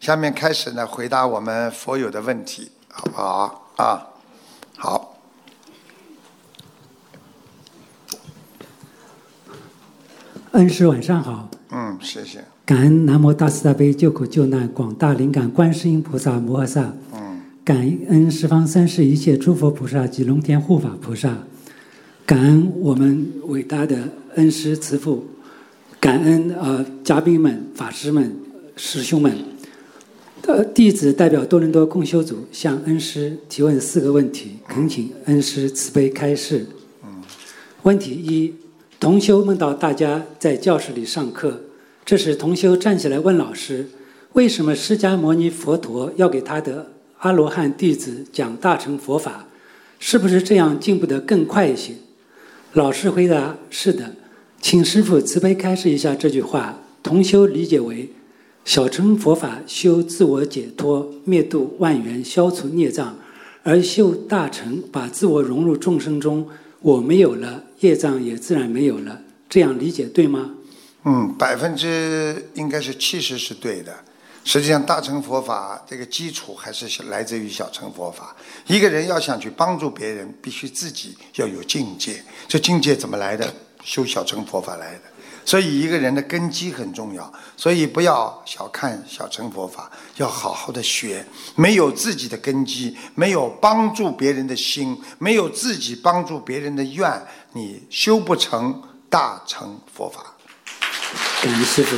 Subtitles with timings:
[0.00, 4.06] 下面开始呢，回答我们佛友的问题，好不好啊？
[4.74, 5.18] 好。
[10.52, 11.50] 恩师晚上好。
[11.70, 12.42] 嗯，谢谢。
[12.64, 16.94] 感恩南无大慈大悲救苦救难广大灵感观世音菩萨摩诃萨。
[17.12, 17.42] 嗯。
[17.62, 17.76] 感
[18.08, 21.36] 恩十方三世一切诸佛菩萨及龙天护法菩萨。
[22.24, 25.26] 感恩我们伟大的恩师慈父。
[26.00, 28.34] 感恩呃嘉宾们、法师们、
[28.76, 29.59] 师兄们。
[30.46, 36.66] 呃，弟子代表多伦多共修组向恩师提问四个问题，恳请恩师慈悲开示。
[37.82, 38.54] 问题一。
[38.98, 41.58] 同修梦到大家在教室里上课，
[42.04, 43.88] 这时同修站起来问老师
[44.34, 49.46] ：“为什么释迦牟尼佛陀要给他的阿罗汉弟子讲大乘佛法？
[49.98, 51.94] 是不是这样进步得更快一些？”
[52.74, 54.14] 老师回答：“是的，
[54.60, 58.10] 请师父慈悲开示一下这句话。”同修理解为：
[58.70, 63.18] 小乘佛法修自我解脱、灭度万缘、消除孽障，
[63.64, 66.48] 而修大乘把自我融入众生中。
[66.78, 69.22] 我没有了，业障也自然没有了。
[69.48, 70.54] 这样理解对吗？
[71.02, 73.92] 嗯，百分之应该是七十是对的。
[74.44, 78.36] 实际上，大乘佛法这个基础还是来自于小乘佛法。
[78.68, 82.22] 一个人要想去帮助别人，必须自己要有境界。
[82.46, 83.52] 这境界怎么来的？
[83.82, 85.00] 修小乘佛法来的。
[85.44, 87.32] 所以，一个人的根基很重要。
[87.56, 91.24] 所以，不要小看小乘佛法，要好好的学。
[91.56, 97.10] 没有自己的根基，没有帮助别人的心，没有自己帮助别人的愿，
[97.52, 100.34] 你修不成大乘佛法。
[101.42, 101.96] 感恩师傅。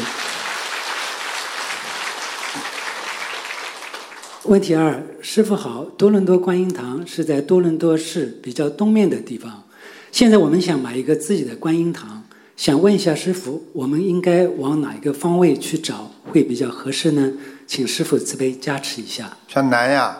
[4.44, 9.62] 问题二：师傅好，多伦多观音堂是在多伦多市比较东面的地方。
[10.10, 12.21] 现在我们想买一个自己的观音堂。
[12.62, 17.32] 想问一下师傅，我们应该往哪一个方位去找会比较合适呢？
[17.66, 19.36] 请师傅慈悲加持一下。
[19.48, 20.16] 向南呀，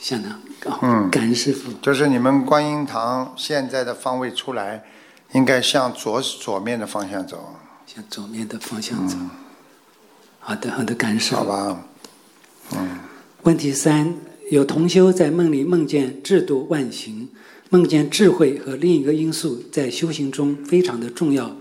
[0.00, 0.36] 向南。
[0.82, 1.70] 嗯，感恩师傅。
[1.80, 4.82] 就是你们观音堂现在的方位出来，
[5.34, 7.54] 应该向左左面的方向走。
[7.86, 9.16] 向左面的方向走。
[10.40, 11.36] 好的，好的，感恩师傅。
[11.36, 11.84] 好吧。
[12.72, 12.98] 嗯。
[13.44, 14.12] 问题三：
[14.50, 17.28] 有同修在梦里梦见制度万行，
[17.70, 21.56] 梦见智慧和另一个因素在修行中非常的重要。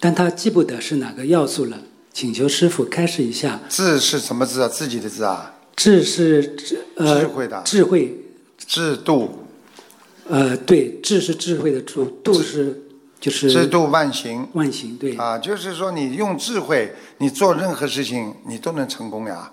[0.00, 1.78] 但他记不得是哪个要素了，
[2.12, 3.60] 请求师傅开示一下。
[3.68, 4.68] 智是什么字啊？
[4.68, 5.54] 自己的字啊？
[5.74, 8.14] 智是智呃智慧的智慧。
[8.56, 9.44] 智度。
[10.28, 12.82] 呃，对，智是智慧的智，度是
[13.18, 14.46] 就是智度万行。
[14.52, 15.16] 万行对。
[15.16, 19.50] 啊，就是说你用智慧，你做任何事情你都能成功呀。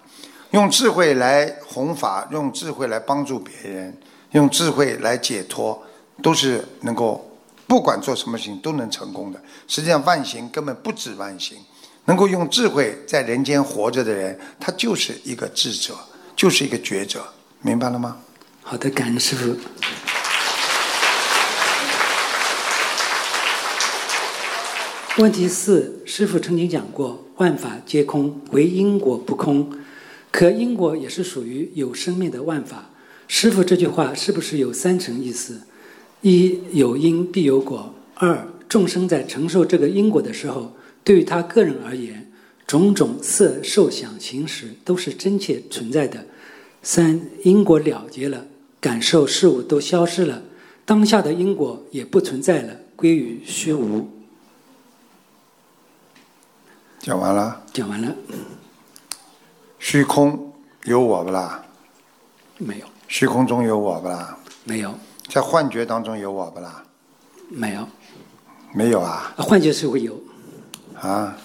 [0.52, 3.98] 用智慧来弘法，用智慧来帮助别人，
[4.32, 5.82] 用智慧来解脱，
[6.22, 7.32] 都是能够。
[7.68, 9.42] 不管做什么事情都能成功的。
[9.68, 11.58] 实际上，万行根本不止万行，
[12.06, 15.96] 能够用智慧在人间活着的人，他就是一个智者，
[16.36, 17.26] 就是一个觉者，
[17.62, 18.18] 明白了吗？
[18.62, 19.56] 好的，感恩师傅。
[25.18, 29.72] 问题四：师傅曾经讲过，万法皆空，唯因果不空。
[30.30, 32.90] 可因果也是属于有生命的万法。
[33.28, 35.62] 师傅这句话是不是有三层意思？
[36.26, 37.94] 一有因必有果。
[38.16, 42.32] 二众生在承受这个因果的时候，对于他个人而言，
[42.66, 46.26] 种种色受想行识都是真切存在的。
[46.82, 48.48] 三因果了结了，
[48.82, 50.42] 感受事物都消失了，
[50.84, 54.10] 当下的因果也不存在了，归于虚无。
[57.02, 57.64] 讲完了。
[57.72, 58.16] 讲完了。
[59.78, 60.52] 虚空
[60.86, 61.64] 有我不啦？
[62.58, 62.86] 没有。
[63.08, 64.36] 虚空中有我不啦？
[64.64, 64.92] 没有。
[65.28, 66.84] 在幻觉当中有我不啦？
[67.50, 67.88] 没有，
[68.74, 69.34] 没有啊。
[69.38, 70.20] 幻觉是会有。
[71.00, 71.36] 啊，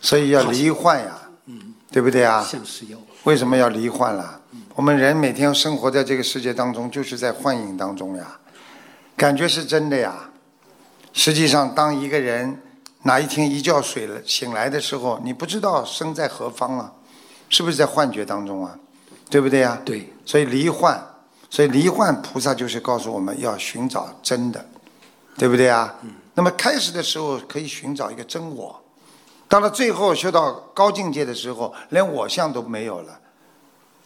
[0.00, 2.42] 所以要离幻呀，嗯，对不对啊？
[2.42, 2.98] 像是有。
[3.24, 4.40] 为什么要离幻了？
[4.74, 8.38] 我们人每天生活在这个世界当中，就是在幻影当中呀，
[9.16, 10.30] 感觉是真的呀。
[11.12, 12.60] 实际上，当一个人
[13.02, 16.92] 哪一天一觉睡了醒来的时候，你不知道身在何方啊，
[17.48, 18.78] 是不是在幻觉当中啊？
[19.28, 19.80] 对不对呀？
[19.84, 20.12] 对。
[20.24, 21.02] 所以离幻。
[21.48, 24.64] 所以离幻菩萨就是告诉我们要寻找真的，
[25.38, 25.94] 对不对啊？
[26.34, 28.78] 那么开始的时候可以寻找一个真我，
[29.48, 33.18] 到了最后修到高境界的时候，连我相都没有了，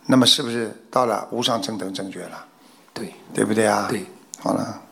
[0.07, 2.45] 那么是不是到了无上正等正觉了？
[2.93, 3.87] 对，对不对啊？
[3.91, 4.05] 对，
[4.39, 4.83] 好了。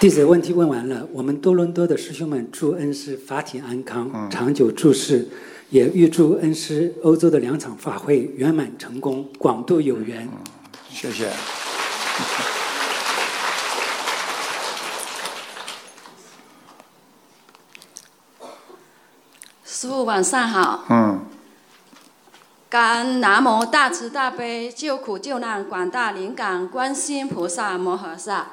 [0.00, 5.28] 弟子问题问完了，我们多伦多的师兄们祝恩师法体安康，长久住世。
[5.72, 10.28] 也预祝恩师欧洲的两场法会圆满成功，广度有缘。
[10.90, 11.30] 谢谢。
[19.64, 21.24] 师傅晚上好，嗯，
[22.68, 28.48] 感恩南无大慈大悲救苦救难广大灵感观世音菩萨摩诃萨，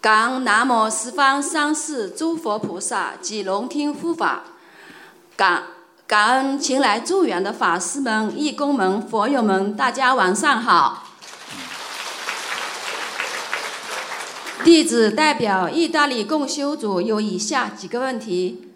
[0.00, 4.42] 感恩南无十方三世诸佛菩萨及龙天护法，
[5.36, 5.62] 感
[6.10, 11.06] 感恩前来助缘的法师们、义工们、佛友们，大家晚上好。
[14.64, 18.72] 弟子代表意大利共修组有以下几个问题，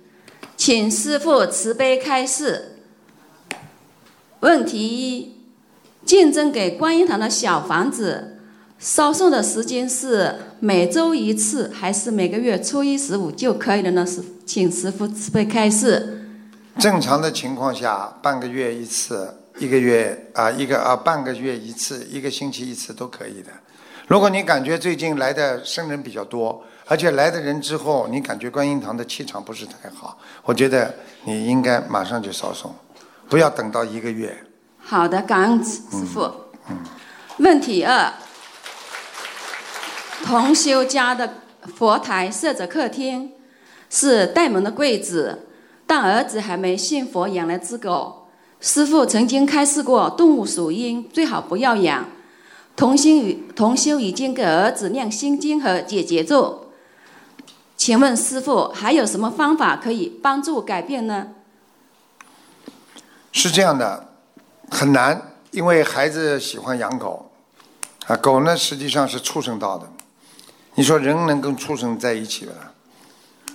[0.57, 2.77] 请师父慈悲开示。
[4.39, 5.33] 问题一：
[6.07, 8.39] 竞争给观音堂的小房子，
[8.79, 14.07] 烧送的时间是每周一次，还是每个月初一十五就可以了呢？
[14.07, 16.21] 是，请师父慈悲开示。
[16.79, 23.51] 正常的情况下，半个月一次，一个月啊，一个啊，半个月一次，一个星期一次都可以的。
[24.07, 30.95] 如果你感觉最近来的生人比较多，而且来的人之后，你感觉观音堂的气场不是太好，我觉得
[31.25, 32.75] 你应该马上就烧送，
[33.29, 34.37] 不要等到一个月。
[34.79, 35.81] 好的，感恩师
[36.13, 36.31] 傅。
[37.39, 38.13] 问题二：
[40.25, 41.35] 同修家的
[41.77, 43.33] 佛台设着客厅，
[43.89, 45.49] 是带门的柜子，
[45.87, 48.29] 但儿子还没信佛，养了只狗。
[48.61, 52.07] 师傅曾经开示过，动物属阴，最好不要养。
[52.77, 56.71] 同心与同修已经给儿子念心经和解结咒，
[57.77, 61.29] 请问师傅还有什么方法可以帮助改变呢？
[63.31, 64.09] 是这样的，
[64.71, 67.31] 很难，因为孩子喜欢养狗，
[68.07, 69.89] 啊，狗呢实际上是畜生道的，
[70.75, 72.53] 你说人能跟畜生在一起吗？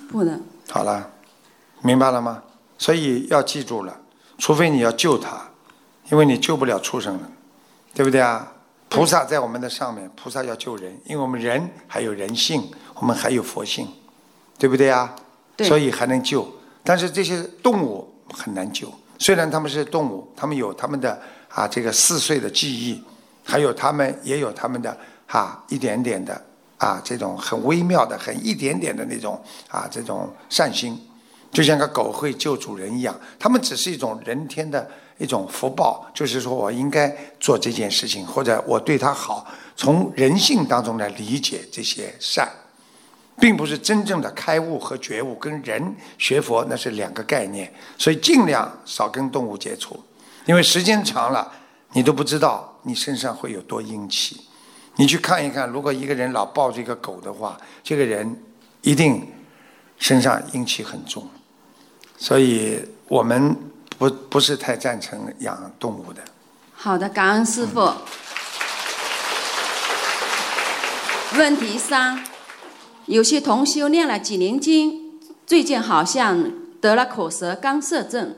[0.09, 0.41] 不能。
[0.69, 1.11] 好了，
[1.81, 2.43] 明白了吗？
[2.77, 3.99] 所以要记住了，
[4.37, 5.41] 除非你要救他，
[6.11, 7.29] 因为你救不了畜生了，
[7.93, 8.51] 对不对啊？
[8.87, 13.87] 菩萨在我们的上面，菩萨要救人，因为我们人还有人性，我们还有佛性，
[14.57, 15.15] 对不对啊？
[15.55, 16.47] 对所以还能救。
[16.83, 23.03] 但是这些动物很难救，虽然他们是动物，他们有他们的啊这个四岁的记忆，
[23.43, 24.97] 还有他们也有他们的
[25.27, 26.41] 啊一点点的
[26.77, 29.39] 啊这种很微妙的、很一点点的那种
[29.69, 30.99] 啊这种善心，
[31.51, 42.47] 就像个狗会救主人一样，他们只是一种人天的一种福报，就是说我应该做这件事情，或者我对他好，从人性当中来理解这些善，
[43.39, 49.99] 并不是真正的开悟和觉悟，跟人学佛那是两个概念，所以尽量少跟动物接触，
[50.45, 51.51] 因为时间长了，
[51.93, 54.39] 你都不知道你身上会有多阴气。
[54.97, 58.43] 你去看一看，如果一个人老抱着一个狗的话，这个人
[58.81, 59.25] 一定
[59.97, 61.27] 身上阴气很重。
[62.19, 62.77] 所以
[63.07, 63.55] 我们
[63.97, 66.21] 不不是太赞成养动物的。
[66.73, 67.91] 好的，感恩师傅。
[71.37, 72.23] 问题三：
[73.05, 76.51] 有些同修念了几年经，最近好像
[76.81, 78.35] 得了口舌干涩症，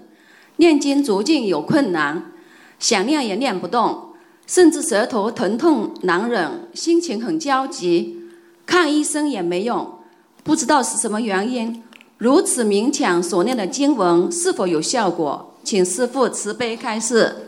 [0.57, 2.31] 念经逐渐有困难，
[2.77, 4.13] 想念也念不动，
[4.45, 8.29] 甚至舌头疼痛难忍，心情很焦急，
[8.65, 9.99] 看医生也没用，
[10.43, 11.83] 不知道是什么原因。
[12.21, 15.55] 如此勉强所念的经文是否有效果？
[15.63, 17.47] 请师父慈悲开示。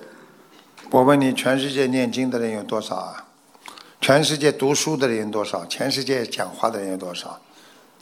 [0.89, 3.25] 我问你，全世界念经的人有多少啊？
[4.01, 5.63] 全世界读书的人有多少？
[5.67, 7.39] 全世界讲话的人有多少？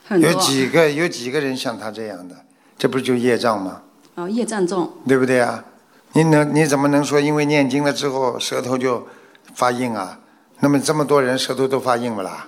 [0.07, 2.37] 多有几个有几个人像他这样的？
[2.77, 3.81] 这不是就业障吗？
[4.15, 5.65] 哦，业障重，对不对啊？
[6.13, 9.05] 你能你怎么能说因为念经了之后舌头就
[9.53, 10.17] 发硬啊？
[10.61, 12.47] 那么这么多人舌头都发硬不啦？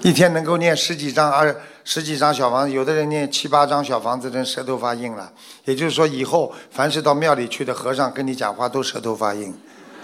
[0.00, 1.54] 一天能够念十几张二
[1.88, 5.30] 十几张小房子，有的人念七八张小房子，人舌头发硬了。
[5.64, 9.56] 也就是说，以后凡是到庙里去的和尚跟你讲话都舌头发硬。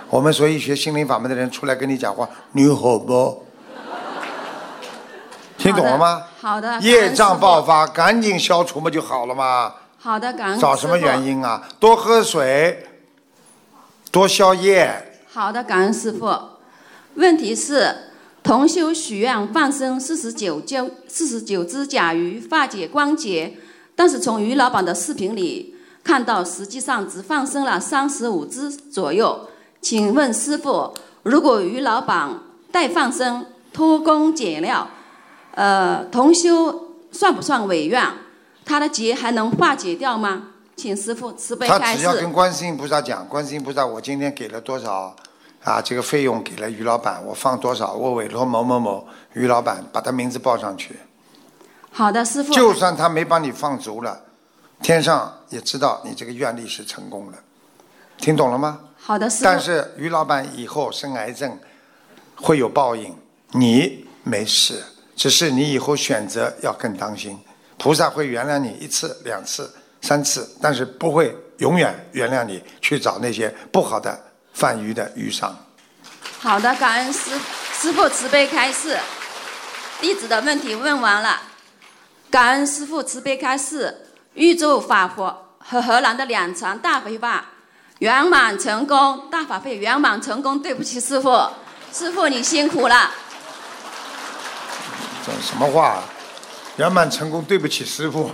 [0.09, 3.45] 我们所以学心灵法门的人出来跟你讲话，你好不？
[5.59, 6.23] 听懂了吗？
[6.41, 7.85] 好的，业障爆发。
[7.85, 9.75] 赶紧消除不就好了吗。
[9.99, 11.21] 好的，感恩找什么原？
[11.25, 11.67] 因啊？
[11.81, 12.87] 多喝水，
[14.13, 15.19] 多消业。
[15.33, 16.33] 好的，感恩师傅。
[17.15, 18.12] 问题是，
[18.43, 23.57] 同修许愿放生四十九只四十九只甲鱼化解关节，
[23.95, 29.49] 但是从于老板的视频里看到，实际上只放生了三十五只左右。
[29.81, 34.89] 请问师傅，如果于老板代放生偷工减料，
[35.55, 38.05] 呃，同修算不算违愿？
[38.65, 40.49] 他的劫还能化解掉吗？
[40.75, 41.99] 请师傅慈悲他开示。
[41.99, 45.15] 只要跟观世音菩萨讲，观世音菩萨，我今天给了多少
[45.65, 45.81] 啊？
[45.81, 47.93] 这个费用给了于老板，我放多少？
[47.93, 50.99] 我委托某某某于老板把他名字报上去。
[51.91, 52.53] 好的，师傅。
[52.53, 54.23] 就算他没帮你放足了，
[54.83, 57.39] 天上也知道你这个愿力是成功的。
[58.17, 58.81] 听懂了吗？
[58.97, 59.45] 好的，师傅。
[59.45, 61.59] 但是于老板以后生癌症
[62.37, 63.15] 会有报应，
[63.51, 64.83] 你没事，
[65.17, 67.39] 只是你以后选择要更当心。
[67.79, 69.69] 菩萨会原谅你一次两次，
[70.01, 74.19] 三次，但是不会永远原谅你去找那些不好的
[74.53, 75.57] 贩鱼的鱼商。
[76.41, 77.31] 好的，感恩师
[77.73, 78.99] 师父慈悲开示，
[80.01, 81.43] 弟子的问题问完了。
[82.31, 87.45] 感恩师父慈悲开示，预祝法佛和荷兰的两场大回法
[87.99, 90.61] 圆满成功，大法会圆满成功。
[90.61, 91.49] 对不起，师傅，
[91.93, 93.11] 师傅你辛苦了。
[95.25, 96.03] 这什么话？
[96.77, 98.33] 圆满成功，对不起师傅。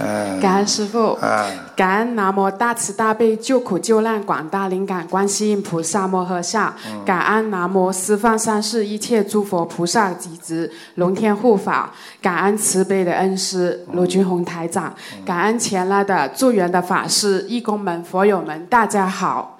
[0.00, 6.74] 嗯，感恩师父，嗯感恩南无大慈大悲救苦救难广大灵感观世音菩萨摩诃萨，
[7.04, 14.94] 感恩南无十方三世一切诸佛菩萨及子龙天护法，感恩慈悲的恩师卢军宏台长，
[15.26, 19.58] 感恩前来的助缘的法师、义工们、佛友们，大家好。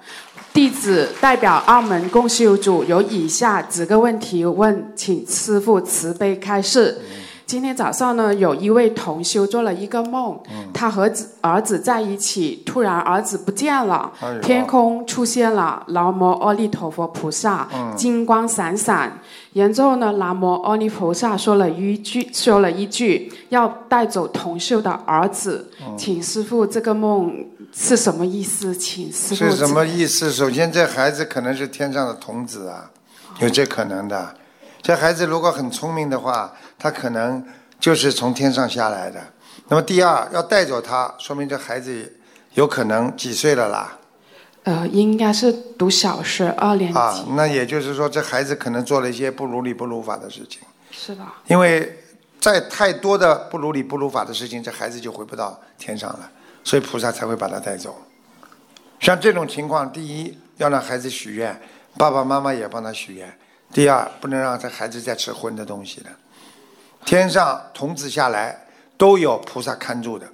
[0.51, 6.99] 弟子代表澳门共修组有以下几个问题问，请师父慈悲开示。
[7.49, 10.39] 今天早上呢，有一位同修做了一个梦，
[10.71, 19.19] 他和子儿子在一起，突然儿子不见了，哎天空出现了南无阿弥陀佛菩萨，金光闪闪。
[19.53, 28.75] 然后呢，南无阿弥陀萨说了一句，说了一句要带走同修的儿子，请师傅这个梦是什么意思？
[28.75, 30.31] 请师傅是什么意思？
[30.31, 32.91] 首先，这孩子可能是天上的童子啊，
[33.39, 34.35] 有这可能的。
[34.81, 37.45] 这孩子如果很聪明的话，他可能
[37.79, 39.21] 就是从天上下来的。
[39.67, 42.11] 那么第二，要带走他，说明这孩子
[42.53, 43.97] 有可能几岁了啦？
[44.63, 50.61] 呃，应该是读小学二年级，啊，那也就是说，这孩子可能做了一些不如理不如法的事情。
[50.91, 51.23] 是的？
[51.47, 51.97] 因为
[52.39, 56.29] 在太多的不如理不如法的事情，这孩子就回不到天上了，
[56.63, 57.97] 所以菩萨才会把他带走。
[58.99, 61.59] 像这种情况，第一要让孩子许愿，
[61.97, 63.27] 爸爸妈妈也帮他许愿；
[63.71, 66.09] 第二，不能让这孩子再吃荤的东西了。
[67.05, 70.27] 天上童子下来都有菩萨看住的，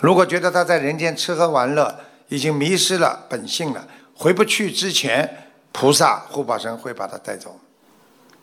[0.00, 7.58] 如果觉得他在人间吃喝玩乐已经迷失了本性了，回不去之前，菩萨护法神会把他带走。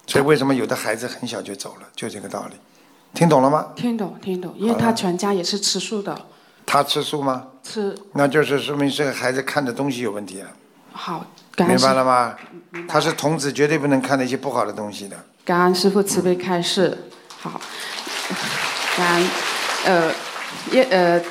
[0.05, 2.55] 所以为什么有的孩子很小就走了，就这个道理，
[3.13, 3.73] 听懂了吗？
[3.75, 6.15] 听懂听懂，因为他全家也是吃素的，
[6.65, 7.47] 他吃素吗？
[7.63, 7.97] 吃。
[8.13, 10.49] 那就是说明这个孩子看的东西有问题了，
[10.93, 12.35] 好，感明白了吗？
[12.87, 15.15] 他是童子，绝对不能看那些不好的东西的。
[15.45, 16.97] 感恩师傅慈悲开示，
[17.39, 17.61] 好，
[18.97, 19.29] 感恩，
[19.85, 20.11] 呃，
[20.71, 21.21] 也呃，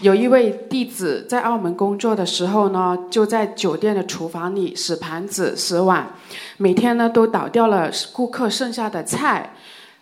[0.00, 6.10] 有一位弟子在澳门工作的时候呢，就在酒店的厨房里洗盘子、洗碗，
[6.58, 9.54] 每天呢都倒掉了顾客剩下的菜。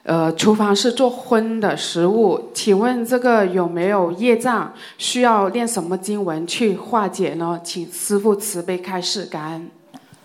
[0.09, 4.73] 呃，厨房是做荤的食物，请问这个有没有业障？
[4.97, 7.61] 需要念什么经文去化解呢？
[7.63, 9.71] 请师傅慈悲开示，感恩。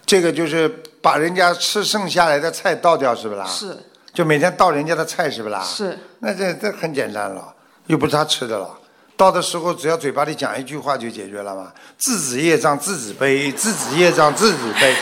[0.05, 0.69] 这个就是
[1.01, 3.45] 把人家吃剩下来的菜倒掉，是不啦？
[3.45, 3.77] 是
[4.13, 5.61] 就每天倒人家的菜，是不啦？
[5.61, 7.53] 是，那这这很简单了，
[7.87, 8.69] 又不是他吃的了。
[9.17, 11.73] 倒的时候只要嘴巴里讲一句话就解决了嘛。
[11.97, 14.95] 自己业障自己背，自己业障自己背，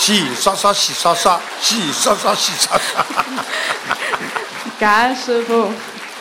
[0.00, 3.04] 洗刷刷洗刷刷，洗刷刷洗刷刷。
[4.80, 5.70] 感恩师傅。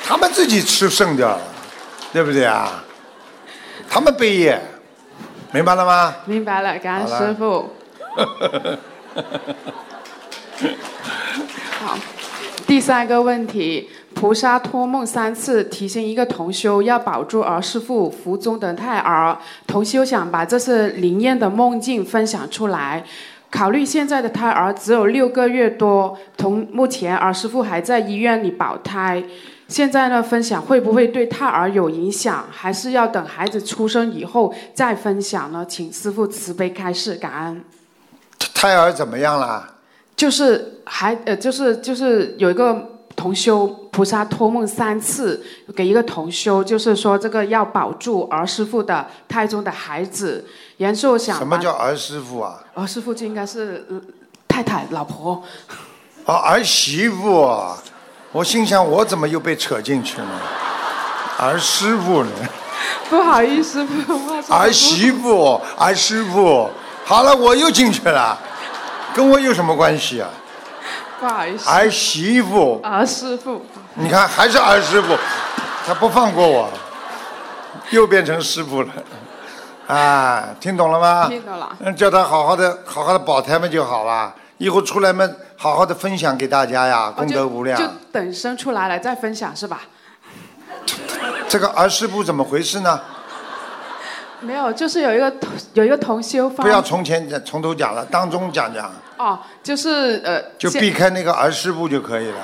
[0.05, 1.39] 他们自己吃剩的，
[2.11, 2.83] 对不对啊？
[3.89, 4.61] 他们背业，
[5.53, 6.13] 明白了吗？
[6.25, 7.73] 明白了，感恩师傅。
[11.79, 11.97] 好，
[12.67, 23.05] 第三个问题，菩萨托梦三次提醒一个同修要保住儿师父腹中的胎儿，同修想把这次灵验的梦境分享出来。
[23.51, 29.23] 考虑现在的胎儿只有六个月多，同目前儿师傅还在医院里保胎。
[29.67, 32.45] 现在呢，分享会不会对胎儿有影响？
[32.51, 35.65] 还是要等孩子出生以后再分享呢？
[35.67, 37.63] 请师傅慈悲开示，感恩。
[38.53, 39.75] 胎儿怎么样啦？
[40.15, 45.43] 就是还呃，就是就是有一个同修菩萨托梦三次
[45.75, 50.45] 给一个同修，就是说这个要保住儿师傅的胎中的孩子。
[50.77, 52.63] 然后想什么叫儿师傅啊？
[52.75, 53.99] 儿师傅就应该是呃
[54.47, 55.43] 太太老婆。
[56.23, 57.77] 哦，儿媳妇啊！
[58.31, 60.41] 我心想，我怎么又被扯进去了？
[61.37, 62.31] 儿师傅呢？
[63.09, 66.69] 不好意思，不好意思儿媳妇，儿师傅。
[67.03, 68.39] 好了，我又进去了，
[69.13, 70.29] 跟我有什么关系啊？
[71.19, 73.61] 不好意思，儿媳妇，儿师傅。
[73.95, 75.17] 你看还是儿师傅，
[75.85, 76.69] 他不放过我，
[77.89, 78.89] 又变成师傅了。
[79.87, 81.27] 啊，听懂了吗？
[81.27, 84.33] 听懂了嗯，叫他好好的、好好的保胎嘛就好了。
[84.59, 87.79] 以后出来嘛，好好的分享给大家呀，功德无量。
[87.79, 89.81] 就等生出来了再分享是吧？
[91.47, 92.99] 这个儿师傅怎么回事呢？
[94.41, 102.37] 没有，就是有一个同有一个同修发不要从前讲，从头讲了，当中讲讲，哦，就是呃，就避开那个儿师部就可以了。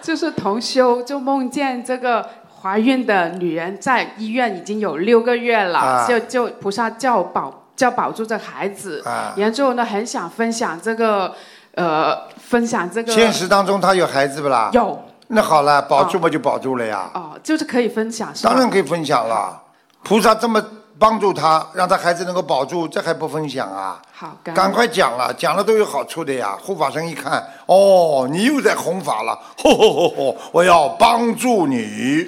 [0.00, 2.28] 就是同修就梦见这个
[2.60, 11.34] 怀孕的女人在医院已经有六个月了，啊就就菩萨叫保叫保住这孩子，啊然后呢很想分享这个
[11.74, 14.70] 呃分享这个现实当中他有孩子不啦？
[14.72, 17.10] 有那好了，保住不就保住了呀？
[17.14, 18.50] 哦，就是可以分享是吧？
[18.50, 19.60] 当然可以分享了。
[20.02, 20.62] 菩萨这么
[20.98, 24.00] 帮助他，让他孩子能够保住，这还不分享啊？
[24.12, 26.56] 好，赶快讲了，讲了都有好处的呀。
[26.60, 32.26] 护法神一看，哦，你又在弘法了，吼吼吼吼，我要帮助你。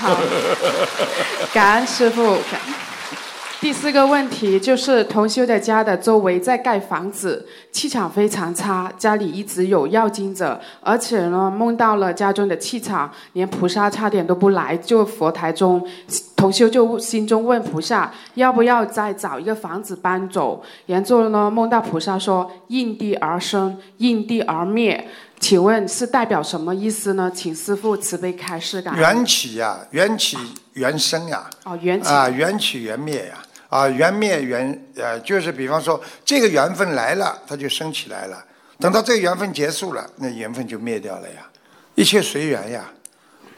[0.00, 0.16] 好，
[1.52, 2.36] 感恩师傅。
[2.50, 2.60] 感
[3.60, 15.86] 第四个问题就是同修的家的周围在盖房子，气场非常差，家里一直有要经者，而且呢梦到了家中的气场，连菩萨差点都不来，就佛台中，
[16.34, 25.06] 同修就心中问菩萨要不要再找一个房子搬走，然后呢梦到菩萨说应地而生，应地而灭。
[25.38, 27.30] 请问是代表什么意思呢？
[27.34, 28.94] 请师父慈悲开示感。
[28.96, 30.36] 缘起呀，缘起
[30.74, 33.48] 缘生呀，哦，缘起啊，缘起缘灭呀，啊，
[33.90, 38.36] 缘灭缘呃，就是比方说这个缘分来了，它就升起来了；
[38.78, 41.48] 等到这个缘分结束了，那缘分就灭掉了呀。
[41.94, 42.90] 一切随缘呀。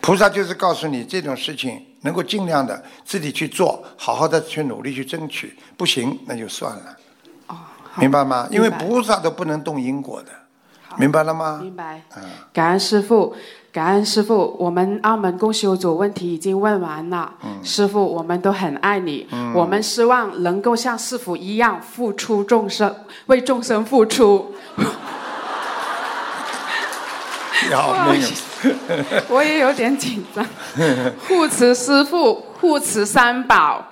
[0.00, 6.96] 菩萨就是告诉你这种事情能够尽量的自己去做，好好的去努力去争取，不行那就算了，
[7.46, 7.56] 哦，
[7.96, 8.48] 明白吗？
[8.50, 10.32] 因为菩萨都不能动因果的，
[10.98, 11.60] 明白了吗？
[11.62, 12.02] 明白。
[12.16, 13.32] 嗯，感恩师傅，
[13.72, 14.54] 感恩师傅。
[14.58, 17.32] 我们澳门共修组问题已经问完了。
[17.42, 19.26] 嗯师傅，我们都很爱你。
[19.54, 22.94] 我们希望能够像师傅一样付出众生，
[23.26, 24.54] 为众生付出。
[29.28, 30.44] 我也有点紧张。
[31.26, 33.86] 护持师傅，护持三宝。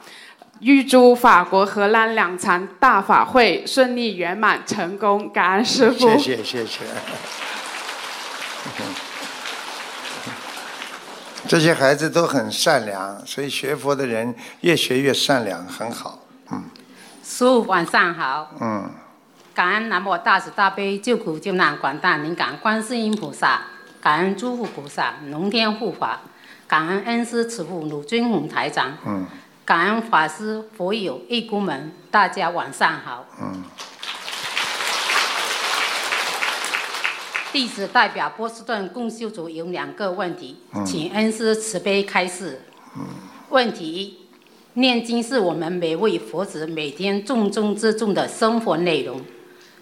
[0.58, 5.98] 预祝法国、荷兰两场大法会顺利圆满成功，感恩师傅。
[5.98, 6.80] 谢谢谢谢。
[11.50, 16.16] 这些孩子都很善良，所以学佛的人越学越善良，很好。
[17.24, 18.88] 师傅晚上好，嗯，
[19.52, 23.62] 感恩南无大慈大悲救苦救难广大灵感观世音菩萨，
[24.00, 26.20] 感恩诸佛菩萨、龙天护法，
[26.68, 29.26] 感恩恩师慈父鲁尊宏台长，嗯，
[29.64, 33.26] 感恩法师、佛友、义工们，大家晚上好。
[33.42, 33.64] 嗯。
[37.52, 42.60] 弟子代表波士顿共修组有两个问题，嗯请恩师慈悲开示。
[43.48, 44.16] 问题一：
[44.74, 49.20] 念经是我们每位佛子每天重中之重的生活内容。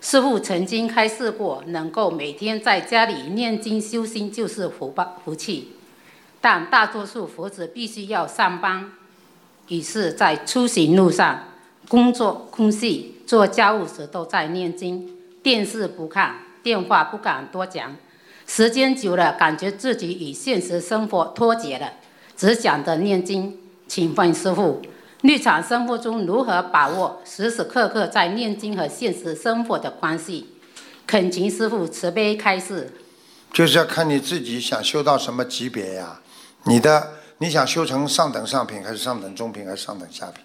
[0.00, 5.72] 师父曾经开示过，能够每天在家里念经修心就是福报福气，
[6.40, 8.92] 但大多数佛子必须要上班，
[9.66, 11.44] 于是，在出行路上、
[11.88, 15.11] 工作空隙、做家务时都在念经，
[15.42, 17.97] 电视不看，电话不敢多讲，
[18.47, 21.92] 时间久了，感觉自己与现实生活脱节了，
[22.37, 23.59] 只想着念经。
[23.87, 24.83] 请问师傅，
[25.23, 30.55] 日常生活中如何把握时时刻刻在念经和现实生活的关系？
[31.07, 32.92] 恳请师傅慈悲开示。
[33.53, 36.21] 就是要看你自己想修到什么级别呀？
[36.64, 40.44] 你的你想修成上等上品，还是上等中品，还是上等下品？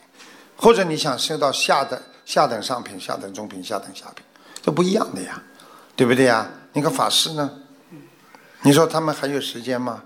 [0.56, 4.24] 或者你想修到下等下等上品、下等中品、下等下品，
[4.62, 5.44] 这不一样的呀，
[5.96, 6.50] 对不对呀？
[6.74, 7.52] 你看法师呢？
[8.64, 10.04] 你说他们还有时间吗？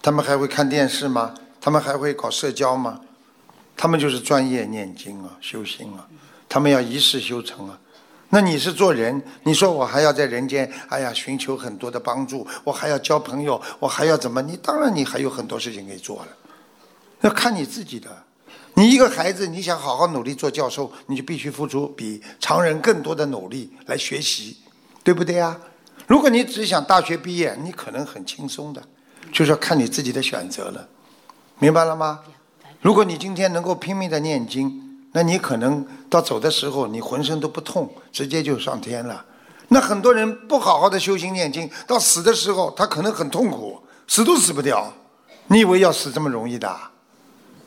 [0.00, 1.34] 他们还会看电视吗？
[1.60, 3.00] 他们还会搞社交吗？
[3.76, 6.08] 他们就是专业念经啊，修心啊，
[6.48, 7.78] 他们要一世修成啊。
[8.30, 14.42] 那你是做人，你说我还要在人间，哎呀，寻求很多的帮助，我还要交朋友，我还要怎么？
[14.42, 16.28] 你当然你还有很多事情可以做了，
[17.20, 18.24] 要看你自己的。
[18.74, 24.56] 你一个孩子，你想好好努力做教授，你就必须付出比常人更多的努力来学习，
[25.08, 25.58] 对不对呀？
[26.06, 28.82] 如果你只想大学毕业，你可能很轻松的，
[29.32, 30.86] 就是要看你自己的选择了，
[31.58, 32.20] 明白了吗？
[32.82, 39.24] 如果你今天能够拼命的念经，那你可能到走的时候，你浑身都不痛，直接就上天了。
[39.68, 44.92] 那很多人不好好的修行念经，到死的时候，他可能很痛苦，死都死不掉。
[45.46, 46.78] 你以为要死这么容易的？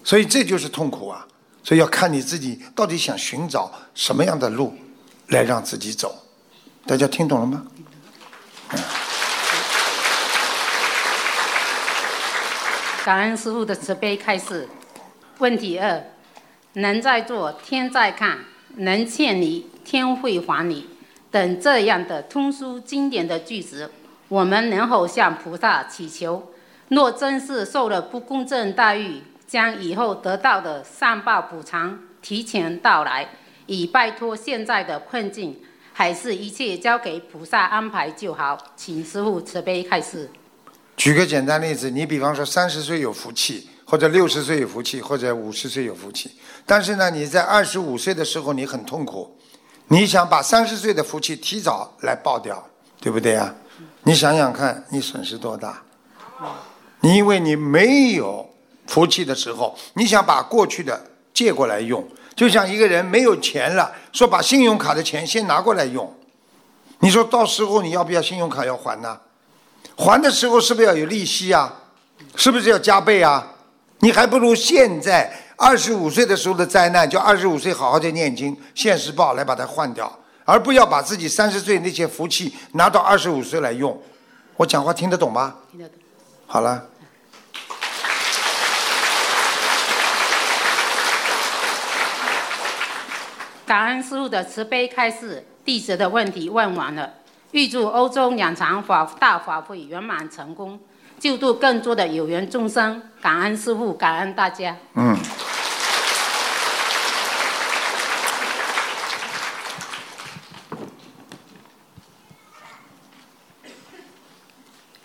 [0.04, 1.26] 所以这就是痛苦啊！
[1.64, 4.76] 所以要看你自己到底想寻找什么样的路，
[5.30, 6.16] 来让自己走。
[6.86, 7.68] 大家听懂了吗？
[13.04, 14.68] 感恩师父的慈悲开示。
[15.40, 16.04] 问题二：
[16.74, 18.38] 人在做，天在看；
[18.76, 20.88] 人欠你，天会还你。
[21.32, 23.90] 等这样的通俗经典的句子，
[24.28, 26.52] 我们能否向菩萨祈求？
[26.90, 33.30] 若真是受了不公正待遇，将以后得到的善报补偿提前到来，
[33.66, 35.60] 以摆脱现在的困境，
[36.02, 38.58] 还是一切交给菩萨安排就好？
[38.76, 40.28] 请师傅慈悲开示。
[40.98, 46.32] 举个简单例子，你比方说三十岁有福气，或者六十岁有福气，或者五十岁有福气，
[46.66, 49.38] 但是呢，你在二十五岁的时候你很痛苦，
[49.90, 52.68] 你想把三十岁的福气提早来报掉，
[53.00, 53.54] 对不对啊？
[54.02, 55.84] 你想想看，你损失多大？
[57.02, 58.50] 你因为你没有
[58.88, 61.00] 福气的时候，你想把过去的
[61.32, 62.04] 借过来用，
[62.42, 66.12] 就像一个人没有钱了，说把信用卡的钱先拿过来用，
[66.98, 69.20] 你说到时候你要不要信用卡要还呢？
[69.96, 71.72] 还的时候是不是要有利息啊？
[72.36, 73.48] 是不是要加倍啊？
[74.00, 80.12] 你还不如现在二十五岁的时候的灾难，就二十五岁好好的念经，现世报来把它换掉，
[80.44, 83.96] 而不要把自己三十岁那些福气拿到二十五岁来用。
[84.58, 85.58] 我讲话听得懂吗？
[85.70, 86.00] 听得懂。
[86.48, 86.88] 好了。
[93.72, 97.10] 感恩师傅的慈悲开示，弟子的问题问完了。
[97.52, 100.78] 预祝欧洲两场法大法会圆满成功，
[101.18, 103.02] 救度更多的有缘众生。
[103.22, 104.76] 感恩师傅，感恩大家。
[104.96, 105.18] 嗯。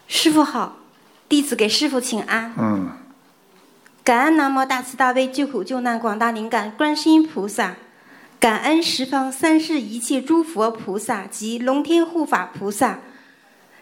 [0.08, 0.78] 师傅好，
[1.28, 2.52] 弟子给师傅请安。
[2.58, 2.90] 嗯。
[4.02, 7.76] 感恩南无大慈大悲救苦救难广大灵感观世音菩萨，
[8.38, 13.00] 感恩十方三世一切诸佛菩萨及龙天护法菩萨，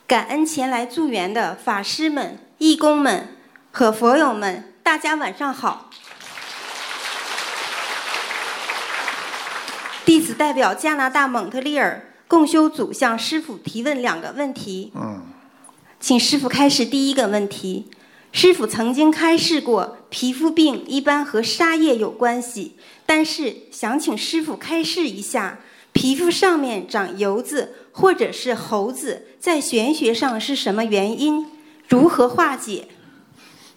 [0.06, 3.36] 感恩前来助缘的法师们、义工们
[3.72, 5.90] 和佛友们，大家晚上好。
[10.04, 14.92] 弟子代表加拿大蒙特利尔共修组向师傅提问两个问题。
[14.94, 15.22] 嗯。
[15.98, 17.90] 请师傅开始第一个问题。
[18.30, 25.58] 师傅曾经开示过，皮肤病一般和沙叶有关系，但是想请师傅开示一下，
[25.92, 31.46] 皮肤上面长油子或者是猴子，在玄学上是什么原因？
[31.88, 32.88] 如何化解？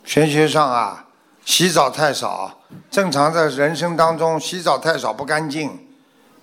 [0.03, 1.07] 玄学上啊，
[1.43, 5.87] 洗澡太少，正常在人生当中洗澡太少不干净，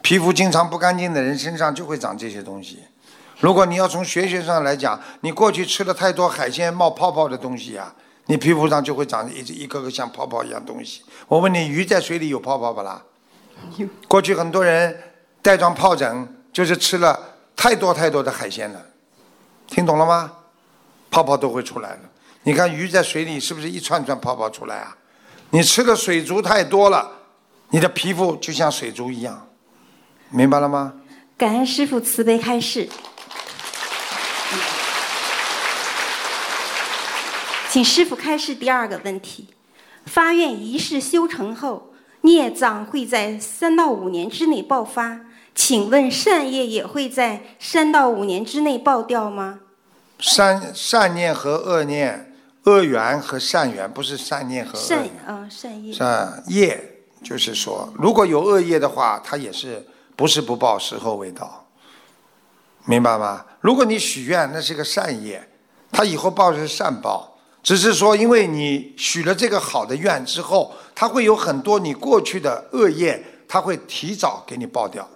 [0.02, 2.80] 皮肤经常不干净的人身上就会长这些东西。
[3.40, 7.92] 如果你要从玄学上来讲，你过去吃了太多海鲜冒泡泡的东西呀。
[8.26, 11.02] 你皮肤上就会长一一个个像泡泡一样东西。
[11.28, 13.02] 我问你，鱼在水里有泡泡不啦？
[13.76, 14.98] 有过去很多人
[15.42, 17.18] 带状疱疹，就是吃了
[17.54, 18.80] 太多太多的海鲜了。
[19.66, 20.32] 听懂了吗？
[21.10, 22.00] 泡泡都会出来了。
[22.42, 24.96] 你看鱼在水里是不是一串串泡泡出来啊？
[25.50, 27.10] 你吃的水族太多了，
[27.70, 29.48] 你的皮肤就像水族一样，
[30.30, 30.94] 明白了吗？
[31.36, 32.88] 感恩师傅慈悲开示。
[37.74, 39.48] 请师傅开示第二个问题：
[40.06, 45.22] 发愿仪式修成后，孽障会在三到五年之内爆发，
[45.56, 49.58] 请问善业也会在三到五年之内爆掉吗？
[50.20, 52.32] 善善念和恶念，
[52.62, 59.84] 恶缘和善缘不是善念和恶善啊善业善业就是说，如果有恶业的话，它也是
[60.14, 61.66] 不是不报，时候未到，
[62.84, 63.44] 明白吗？
[63.60, 65.50] 如果你许愿，那是个善业，
[65.90, 67.32] 它以后报是善报。
[67.64, 75.08] 只是说，因为你许了这个好的愿之后，他会有很多你过去的恶业，他会提早给你报掉。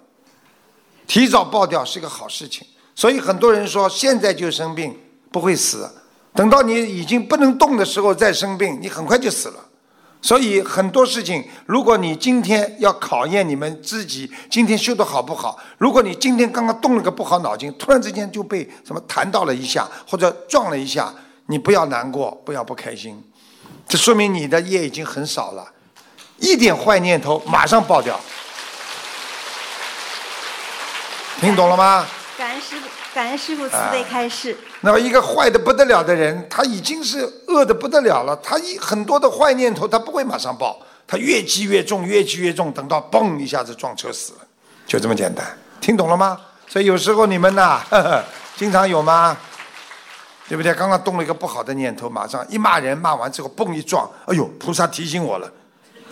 [1.05, 4.97] 提早报掉是个好事情，所以很多人说现在就生病
[5.31, 5.87] 不会死，
[6.33, 9.65] 等到你已经不能动的时候再生病，你很快就死了。
[10.19, 21.13] 所以很多事情，如果你今天要考验你们自己今天修的好不好，如果你今天刚刚动了个不好脑筋，突然之间就被什么弹到了一下或者撞了一下。
[21.49, 23.23] 你不要难过，不要不开心，
[23.87, 25.67] 这说明你的业已经很少了，
[26.37, 28.19] 一点坏念头马上爆掉，
[31.41, 32.05] 听懂了吗？
[32.37, 34.55] 感恩师傅，感恩师傅慈悲开示。
[34.81, 44.39] 那么一个坏的不得了的人，他已经是恶的不得了了，他一很多的坏念头，他不会马上爆，他越积越重，越积越重，等到嘣一下子撞车死了，
[44.85, 46.39] 就这么简单，听懂了吗？
[46.67, 47.81] 所以有时候你们呐，
[48.55, 49.35] 经常有吗？
[50.49, 50.73] 对不对？
[50.73, 55.53] 刚刚动了一个不好的念头，马上一骂人，骂完之后嘣一撞，哎呦，菩萨提醒我了。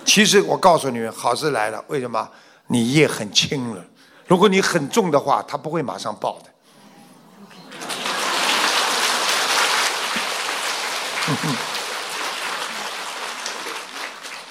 [0.05, 1.83] 其实我告诉你们，好事来了。
[1.87, 2.29] 为什么？
[2.67, 3.83] 你业很轻了。
[4.27, 6.51] 如果你很重的话，他不会马上报的。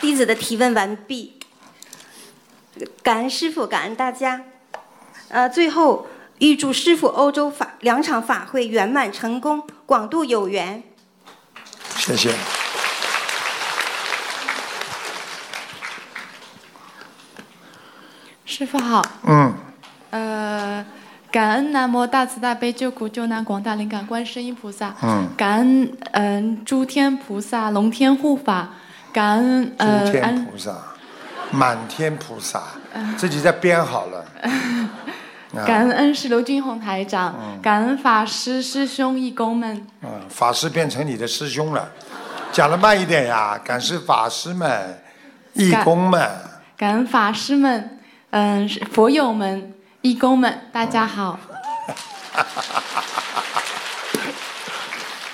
[0.00, 1.38] 弟子的提问完毕，
[3.04, 4.42] 感恩师傅，感恩大家。
[5.28, 6.08] 呃，最后。
[6.38, 10.82] 预祝师傅欧洲法两场法会圆满成功，广度有缘。
[11.96, 12.34] 谢谢。
[18.44, 19.02] 师傅好。
[19.22, 19.54] 嗯。
[20.10, 20.84] 呃，
[21.30, 24.94] 感恩南无大慈大悲救苦救难广大灵感观世音菩萨。
[25.02, 25.28] 嗯。
[25.36, 28.70] 感恩嗯、诸天菩萨、龙天护法。
[29.12, 30.76] 感恩呃诸天菩萨，
[31.50, 32.62] 满天菩萨，
[33.16, 34.18] 自己在编好了。
[34.42, 34.90] 啊
[35.64, 37.34] 感恩恩师刘俊宏台长。
[37.38, 39.86] 嗯感恩法师师兄义工们。
[40.02, 41.88] 嗯，法师变成你的师兄了，
[42.52, 43.58] 讲的慢一点呀。
[43.64, 45.02] 感谢法师们、
[45.54, 46.30] 义工们，
[46.76, 47.98] 感恩法师们，
[48.30, 51.38] 嗯，佛友们、义工们，大家好。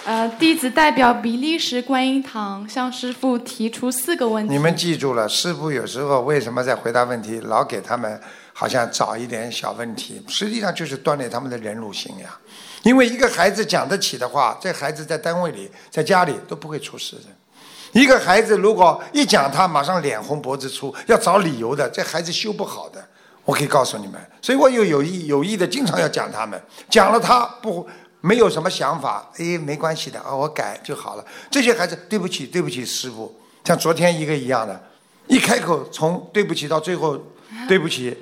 [0.05, 4.53] 呃，弟子代表比利时观音堂向师傅提出四个问题。
[4.53, 8.21] 你们记住了，师傅有时候为什么在回答问题老给他们
[8.53, 12.39] 好像找一点小问题，实际上就是锻炼他们的忍辱心呀。
[12.83, 18.01] 因为一个孩子讲得起的话，这孩子在单位里、在家里都不会出事的。
[18.01, 23.07] 一个孩子如果一讲他马上脸红脖子粗，要找理由的，这孩子修不好的。
[23.45, 27.85] 我可以告诉你们，所以我有有意有意的经常要讲他们，讲了他不
[28.21, 31.25] 没有什么想法，哎，没关系的啊，我改就好了。
[31.51, 33.35] 这些孩子，对不起，对不起，师傅，
[33.65, 34.81] 像昨天一个一样的，
[35.27, 37.21] 一开口从对不起到最后
[37.67, 38.17] 对不起，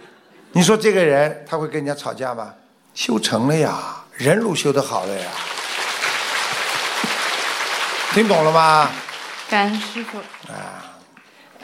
[0.53, 2.53] 你说这个人他会跟人家吵架吗？
[2.93, 3.79] 修成了呀，
[4.17, 5.27] 人路修得好了呀，
[8.13, 8.91] 听懂了吗？
[9.49, 10.19] 感恩师傅。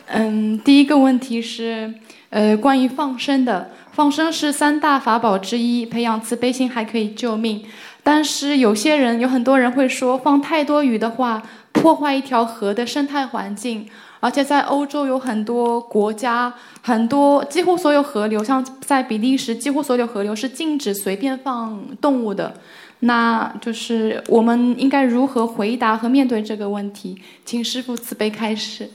[0.06, 1.92] 嗯，第一个问题是，
[2.30, 3.72] 呃，关于放生的。
[3.92, 7.66] 放生是三大法宝之一，培养慈悲心还可以救命。
[8.04, 13.88] 但是有些人，有很多人会说，放太多鱼的话，破坏一条河的生态环境。
[14.26, 22.52] 而且在欧洲有很多国家，很多几乎所有河流，像在比利时，几乎所有河流是禁止随便放动物的。
[22.98, 27.22] 那就是我们应该如何回答和面对这个问题？
[27.44, 28.90] 请师傅慈悲开示。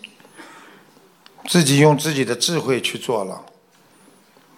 [1.46, 3.42] 自己用自己的智慧去做了，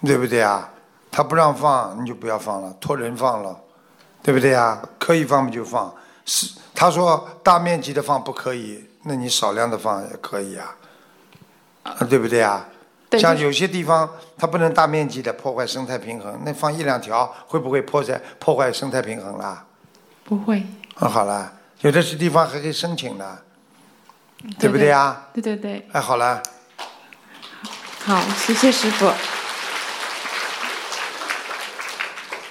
[0.03, 0.71] 对不对啊？
[1.12, 3.55] 他不让放，你就不要放了，托人放了，
[4.23, 4.81] 对不对啊？
[4.97, 5.93] 可以放不就放，
[6.25, 10.76] 是他说大面积的放不可以，那你少量的放也可以啊，
[11.84, 12.66] 啊对不对啊？
[13.10, 19.66] 对像有些地方它不能大面积的破坏生态平衡，那放一两条会不会破坏破坏生态平衡啦？
[20.24, 20.63] 不会，
[20.96, 23.44] 啊，好了，有的是地方还可以申请的，
[24.58, 25.28] 对不对啊？
[25.34, 26.42] 对对对，哎，好了。
[28.06, 29.12] 好，谢谢师傅。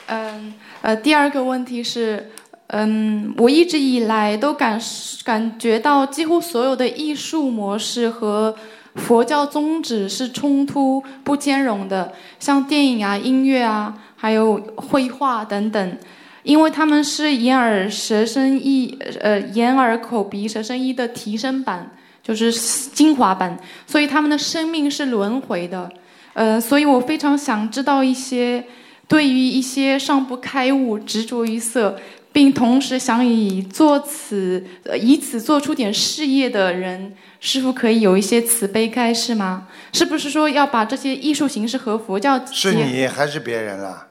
[0.07, 2.31] 嗯，呃，第二个问题是，
[2.73, 4.81] 嗯，我一直以来都感
[5.25, 8.55] 感觉到，几乎所有的艺术模式和
[8.97, 15.99] 佛教宗旨是冲突不兼容的，像电影啊、音乐啊，还有绘画等等，
[16.43, 21.91] 因为他们是眼耳舌身意，呃，眼耳口鼻舌身意的提升版。
[22.25, 25.91] 就是精华版，所以他们的生命是轮回的，
[26.35, 28.65] 呃，所以我非常想知道一些
[29.09, 31.99] 对于一些尚不开悟、执着于色，
[32.33, 39.69] 并同时想以做此、呃、以此做出点事业的人，师傅可以有一些慈悲开示吗？
[39.93, 44.07] 是不是说要把这些艺术形式和佛教是你还是别人了？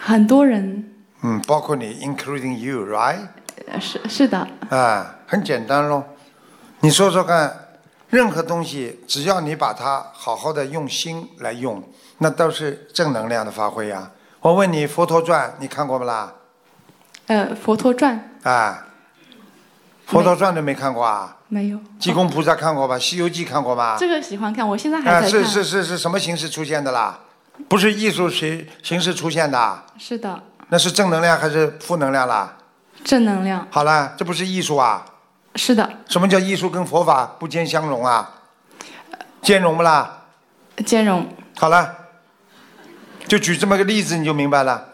[0.00, 0.90] 很多人，
[1.22, 3.28] 嗯，包括你，including you，right？
[3.66, 6.04] 呃是是的，啊，很简单咯。
[6.80, 7.68] 你说说看，
[8.10, 11.82] 任何东西只要你把它好好的用心来用，
[12.18, 16.34] 那都是正能量的发挥呀、我问你，《佛陀传》你看过不啦？
[17.26, 18.86] 呃，《佛陀传啊，
[20.10, 22.96] 《佛陀传》都没看过啊？》没有，济公菩萨看过吧？
[22.98, 23.96] 《西游记》看过吧？
[23.98, 25.30] 这个喜欢看，我现在还啊，在看。
[25.30, 27.20] 是是是是什么形式出现的啦？
[27.68, 32.56] 不是艺术形形式出现的，是的，那是正能量还是负能量啦？
[33.04, 35.06] 正能量，好了，这不是艺术啊？
[35.54, 38.28] 是的，什么叫艺术跟佛法不兼相容啊？
[39.40, 40.24] 兼容不啦？
[40.84, 41.26] 兼容。
[41.56, 41.94] 好了，
[43.28, 44.88] 就举这么个例子你就明白了。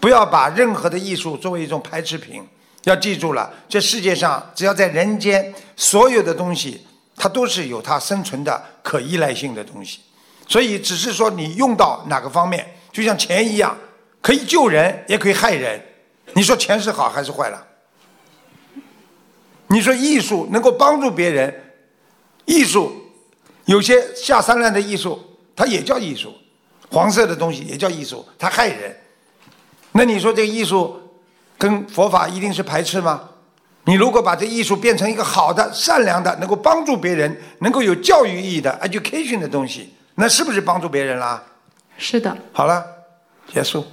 [0.00, 2.46] 不要把任何的艺术作为一种排斥品，
[2.84, 10.00] 要记住了，这世界上只要在人间，所有的东西它都是有它生存的可依赖性的东西。
[10.46, 13.76] 所以只是说你用到哪个方面，就像钱一样，
[14.22, 15.82] 可以救人，也可以害人。
[16.34, 17.66] 你说钱是好还是坏了？
[19.66, 21.72] 你说艺术能够帮助别人，
[22.46, 22.92] 艺术
[23.66, 25.22] 有些下三滥的艺术，
[25.54, 26.34] 它也叫艺术，
[26.90, 28.96] 黄色的东西也叫艺术，它害人。
[29.98, 30.96] 那你说这个艺术
[31.58, 33.20] 跟佛法一定是排斥吗？
[33.82, 41.42] 你如果把这艺术变成一个好的、善良的、能够帮助别人、能够有教育意义的 education 的东西，那是不是帮助别人啦？
[41.96, 42.86] 是的，好了，
[43.52, 43.84] 结束。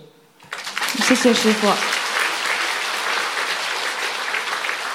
[1.08, 1.68] 谢谢师傅。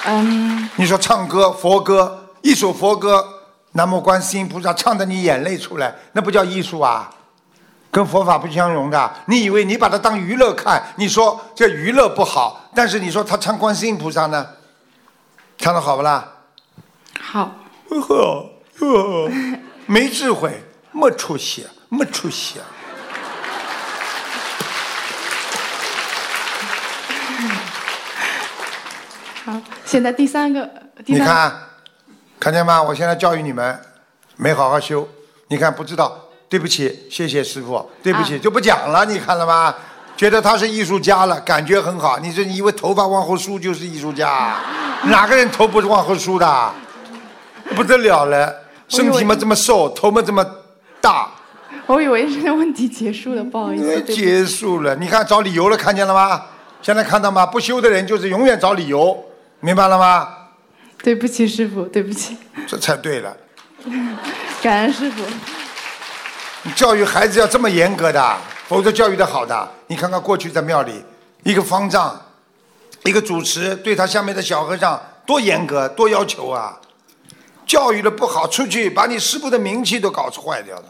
[0.04, 3.26] 嗯，你说唱歌佛歌，一首佛歌，
[3.72, 7.10] 南无观世音菩萨唱的你眼泪出来，那不叫艺术啊？
[7.90, 9.12] 跟佛法不相容的。
[9.26, 10.82] 你以为你把它当娱乐看？
[10.96, 14.46] 你说这娱乐不好，但是你说他唱观世音菩萨呢，
[15.58, 16.26] 唱的好不啦？
[17.20, 17.52] 好，
[17.88, 19.30] 呵呵，
[19.86, 22.60] 没智慧，没出息，没出息。
[29.44, 30.64] 好，现在第三个，
[31.04, 31.60] 第三你看，
[32.38, 32.82] 看见吗？
[32.82, 33.80] 我现在教育你们，
[34.36, 35.08] 没好好修。
[35.48, 36.16] 你看不知道，
[36.50, 39.06] 对不起，谢谢师傅，对不起，就不讲了。
[39.06, 39.72] 你看了吗？
[40.16, 42.18] 觉得他是艺术家了，感觉很好。
[42.18, 44.56] 你说你以为头发往后梳就是艺术家？
[45.06, 46.72] 哪个人头不是往后梳的？
[47.76, 48.52] 不得了了，
[48.88, 50.44] 身体嘛这么瘦，头嘛这么
[51.00, 51.30] 大，
[51.86, 54.02] 我以为这个问题结束了，不好意思。
[54.02, 54.96] 结束了。
[54.96, 56.42] 你看找理由了，看见了吗？
[56.82, 57.46] 现在看到吗？
[57.46, 59.24] 不修的人就是永远找理由，
[59.60, 60.28] 明白了吗？
[61.00, 62.36] 对不起，师傅，对不起，
[62.66, 63.36] 这才对了。
[64.60, 65.22] 感恩师傅。
[66.74, 69.68] 教育孩子要这么严格的，否则教育的好的。
[69.86, 71.02] 你看看过去在庙里，
[71.42, 72.20] 一个方丈，
[73.04, 76.78] 一个主持对他下面的小和尚多严格，多要求啊！
[77.66, 80.84] 教育的不好，出去把你师傅的名气都搞坏掉了。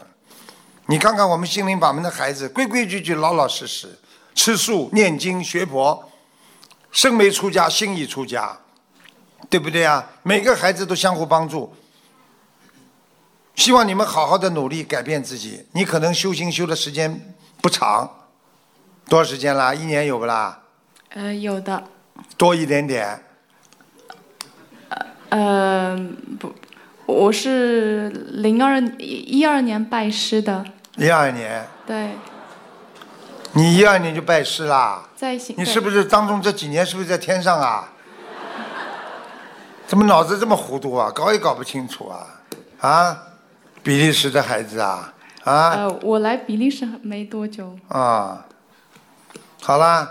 [0.87, 3.87] 你看看我们心灵法门的孩子，规规矩矩、老老实实，
[4.35, 6.03] 吃素、念经、学佛，
[6.91, 8.57] 身没出家，心已出家，
[9.49, 10.05] 对不对啊？
[10.23, 11.73] 每个孩子都相互帮助。
[13.55, 15.65] 希望你们好好的努力改变自己。
[15.73, 18.09] 你可能修行修的时间不长，
[19.07, 19.73] 多少时间啦？
[19.73, 20.61] 一年有不啦？
[21.09, 21.83] 呃，有的，
[22.37, 23.23] 多一点点。
[25.29, 25.97] 呃，
[26.39, 26.53] 不，
[27.05, 30.65] 我是零二一二年拜师的，
[30.97, 32.11] 一二年，对，
[33.53, 35.07] 你一二年就拜师啦？
[35.15, 35.55] 在行。
[35.55, 37.93] 对你是不是当中这几年是不是在天上啊？
[39.87, 41.11] 怎么脑子这么糊涂啊？
[41.13, 42.27] 搞也搞不清楚啊？
[42.79, 43.23] 啊，
[43.83, 45.13] 比利时的孩子啊
[45.43, 48.45] 啊呃，我来比利时没多久，啊！
[49.61, 50.07] 好啦，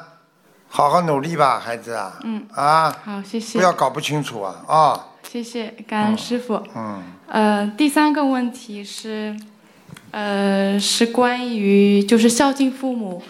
[0.69, 2.19] 好好努力吧，孩子啊。
[2.25, 2.47] 嗯。
[2.53, 3.59] 啊，好，谢谢。
[3.59, 5.07] 不要搞不清楚啊啊！
[5.23, 6.61] 谢谢，感恩师傅。
[6.75, 7.03] 嗯。
[7.29, 9.37] 呃，第三个问题是，
[10.11, 13.23] 呃，是关于就是孝敬父母，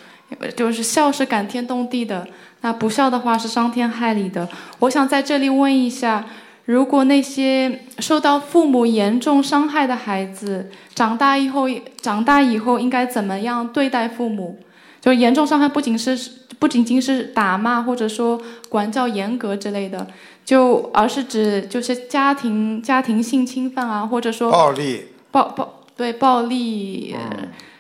[0.57, 2.27] 就是孝是感天动地的，
[2.63, 4.49] 那不孝的话是伤天害理的。
[4.79, 6.25] 我想在这里问一下，
[6.67, 11.69] 如果那些受到父母严重伤害的孩子，长大以后
[12.01, 14.59] 长大以后应该怎么样对待父母？
[15.01, 16.19] 就严重伤害不仅是
[16.59, 20.07] 不仅仅是打骂或者说管教严格之类的，
[20.45, 25.07] 就而是指就是家庭家庭性侵犯啊，或者说暴力。
[25.33, 27.17] 暴暴对暴力，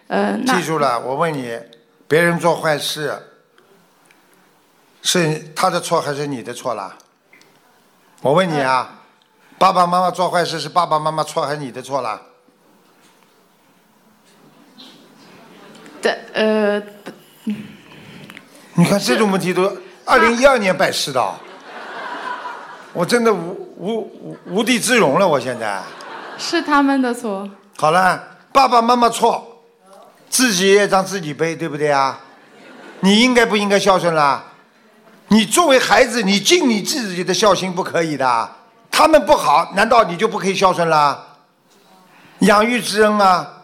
[0.06, 1.58] 呃，那记住了，我问你，
[2.06, 3.12] 别人做坏事，
[5.02, 6.96] 是他的错还是你的错啦？
[8.22, 9.00] 我问你啊，
[9.58, 12.20] 爸爸妈妈做坏事是爸爸妈妈错还是你的错啦？
[16.02, 16.82] 的呃，
[18.74, 21.34] 你看这种问题都二零一二年拜师的，
[22.92, 25.82] 我真的无无无无地自容了，我现在。
[26.36, 27.48] 是他们的错。
[27.78, 29.62] 好了，爸爸妈妈错，
[30.28, 32.20] 自己业障自己背，对不对啊？
[33.00, 34.44] 你应该不应该孝顺啦？
[35.32, 38.50] 你作为孩子，你尽你自己的孝心不可以的。
[38.90, 41.38] 他们不好，难道你就不可以孝顺啦？
[42.40, 43.62] 养育之恩啊！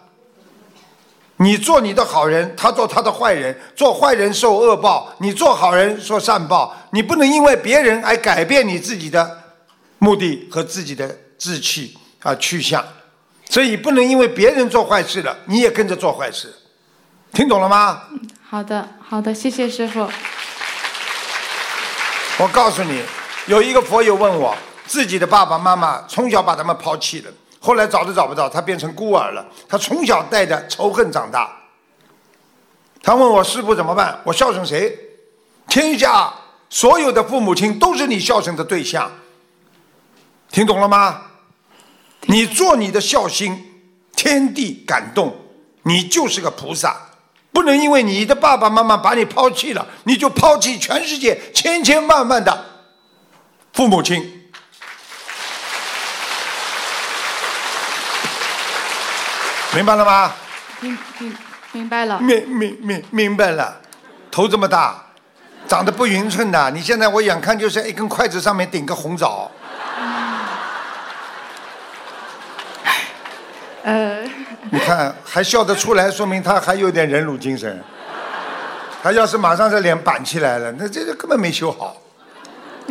[1.38, 6.74] 你做你的好人，他做他的坏人，做坏人受恶报，你做好人受善报。
[6.92, 9.42] 你不能因为别人而改变你自己的
[9.98, 12.82] 目的和自己的志气啊去向。
[13.50, 16.54] 所以不能因为别人做坏事了，你也跟着做坏事，
[17.32, 18.02] 听懂了吗？
[18.48, 20.08] 好的，好的，谢谢师傅。
[22.38, 23.02] 我告诉你，
[23.46, 24.54] 有一个佛友问我，
[24.86, 29.46] 自己的爸爸妈妈从小把他们抛弃了，后来找都找不到，他变成孤儿了。
[29.66, 31.50] 他从小带着仇恨长大。
[33.02, 34.20] 他问我师傅怎么办？
[34.22, 34.98] 我孝顺谁？
[35.66, 36.30] 天下
[36.68, 39.10] 所有的父母亲都是你孝顺的对象，
[40.50, 41.22] 听懂了吗？
[42.22, 43.82] 你做你的孝心，
[44.14, 45.34] 天地感动，
[45.84, 47.05] 你就是个菩萨。
[47.56, 52.66] 不能因为你的爸爸妈妈把你抛弃了，你就抛弃全世界千千万万的
[53.72, 54.50] 父母亲。
[59.74, 60.34] 明白了吗？
[60.80, 61.36] 明明
[61.72, 62.20] 明白了。
[62.20, 63.80] 明明明明白了，
[64.30, 65.06] 头这么大，
[65.66, 69.50] 长得不匀称的，你现在我眼看就是一根筷子上面顶个红枣。
[73.86, 74.20] 呃，
[74.72, 77.80] 你看还笑得出来，说明他还有点忍辱精神。
[79.00, 81.96] 他要是马上这脸板起来了，那这个根本没修好。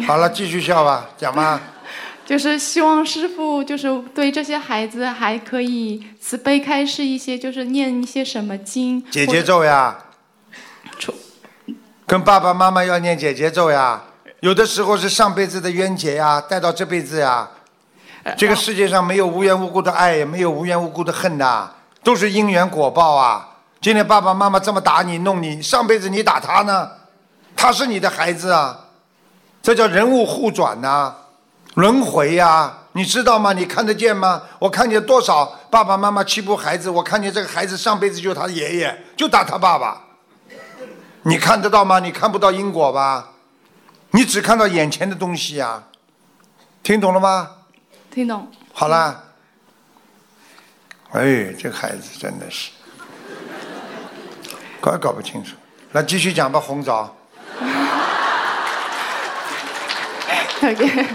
[0.08, 1.60] 好了，继续笑吧，讲吧。
[2.26, 9.04] 就是希望师傅就是对这些孩子还可以慈悲开示一些，就是念一些什么经。
[9.12, 9.98] 姐姐咒呀，
[12.08, 14.02] 跟爸爸妈妈要念姐姐咒呀。
[14.40, 17.50] 有的时候是上辈子的冤结呀，带到这辈子呀。
[18.38, 21.70] 这个世界上没有无缘无故的爱，也没有无缘无故的恨呐，
[22.04, 23.50] 都是因缘果报啊。
[23.80, 26.90] 今天爸爸妈妈这么打你、弄你，上辈子你打他呢，
[27.56, 28.80] 他是你的孩子啊，
[29.62, 31.14] 这叫人物互转呐，
[31.76, 33.54] 轮回呀，你知道吗？
[33.54, 34.42] 你看得见吗？
[34.58, 40.02] 我看见多少爸爸妈妈欺负孩子，我看见这个孩子上辈子就是他爷爷，就打他爸爸。
[41.22, 42.00] 你看得到吗？
[42.00, 43.30] 你看不到因果吧？
[44.12, 45.84] 你只看到眼前的东西呀，
[46.82, 47.50] 听懂了吗？
[48.16, 48.50] 听懂。
[48.72, 49.22] 好啦，
[51.12, 52.72] 哎，这个孩子真的是，
[54.80, 55.54] 搞也搞不清楚。
[55.92, 57.14] 那继续讲吧，红枣。
[60.64, 61.06] OK，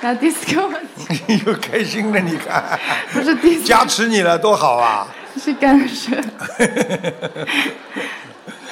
[0.00, 2.78] 那第四个问题又开心了，你看，
[3.12, 5.08] 不是第四，加持你了，多好啊！
[5.36, 6.12] 是干涉。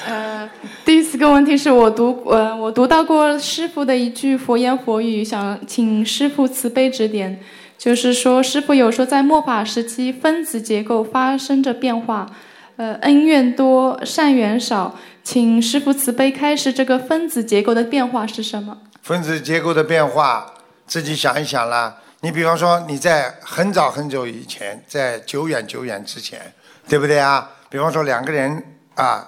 [0.07, 0.49] 呃，
[0.85, 7.41] 第四个问题是我读呃我读到过师傅的一句佛言佛语，想请师傅慈悲指点。
[7.77, 12.31] 就是说，师傅有说在末法时期，分子结构发生着变化，
[12.77, 14.95] 呃，恩怨多，善缘少，
[15.25, 18.79] 请师傅慈悲开示这个分子结构的变化是什么？
[19.03, 20.55] 分子结构的变化，
[20.87, 21.97] 自己想一想啦。
[22.21, 26.41] 你比方说，你在很早很久以前，在久远久远之前，
[26.89, 27.51] 对不对啊？
[27.69, 28.63] 比方说两个人
[28.95, 29.27] 啊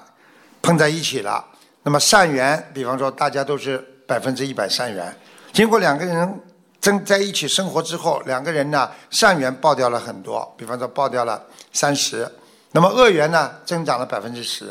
[0.68, 1.42] 碰在一起了，
[1.82, 5.16] 那么善缘，比方说大家都是百分之一百善缘，
[5.50, 6.40] 经过两个人
[6.78, 11.42] 真在一起生活之后，两个人呢善缘爆掉了很多，比方说爆掉了
[11.72, 12.30] 三十，
[12.72, 14.70] 那么恶缘呢增长了百分之十，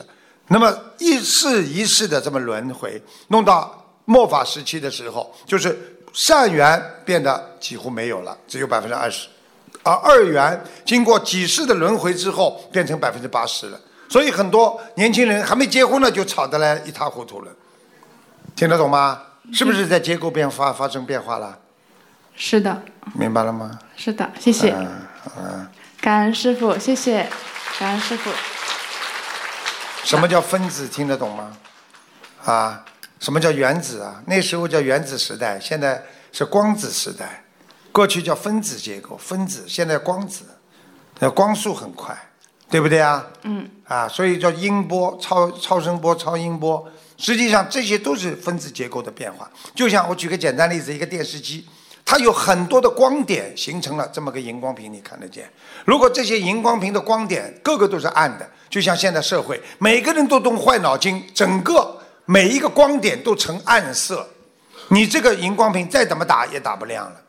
[0.50, 5.76] 那么一世一世的这么轮回，弄到末法时期的时候，就是
[6.14, 9.28] 善缘变得几乎没有了，只有百分之二十，
[9.82, 13.80] 而二元经过几世的轮回之后，变成百分之八十了。
[14.10, 17.52] 所以很多年轻人还没结婚呢，就吵得来一塌糊涂了。
[18.56, 19.22] 听得懂吗？
[19.54, 21.58] 是不是在结构变化发生变化了？
[22.36, 22.84] 是的，
[23.14, 23.80] 明白了吗？
[23.96, 24.86] 是的，谢谢，嗯
[25.44, 25.72] 啊。
[26.02, 27.30] 感恩师傅，谢谢，
[27.80, 28.30] 感恩师傅。
[30.04, 30.88] 什么叫分子？
[30.88, 31.58] 听得懂吗？
[32.46, 32.86] 啊，
[33.20, 34.22] 什么叫原子啊？
[34.26, 37.44] 那时候叫原子时代，现在是光子时代。
[37.92, 40.46] 过去叫分子结构，分子现在光子，
[41.20, 42.16] 那光速很快，
[42.70, 43.26] 对不对啊？
[43.44, 43.70] 嗯。
[43.88, 46.86] 啊，所以叫音波、超超声波、超音波，
[47.18, 49.50] 实际上这些都是分子结构的变化。
[49.74, 51.66] 就像我举个简单例子，一个电视机，
[52.04, 55.50] 它有很多的光点形成了这么个荧光屏，你看得见。
[55.86, 64.28] 如果这些荧光屏的光点个个都是暗的，就像现在社会，每个人都动坏脑筋，整个每一个光点都呈暗色，
[64.90, 67.22] 你这个荧光屏再怎么打也打不亮了。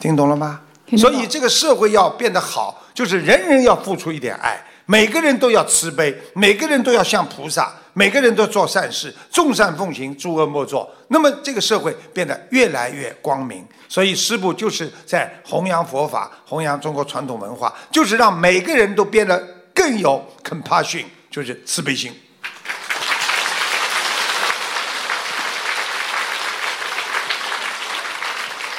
[0.00, 0.60] 听懂了吗？
[0.98, 10.94] 所以这个社会要变得好，就是人人要付出一点爱，每个人都要慈悲，每个人都要像菩萨，每个人都做善事，众善奉行，诸恶莫作。
[11.08, 13.66] 那么这个社会变得越来越光明。
[13.88, 19.42] 所以师父就是在弘扬佛法，弘扬中国传统文化，就是让每个人都变得
[19.74, 22.12] 更有 compassion，就是慈悲心。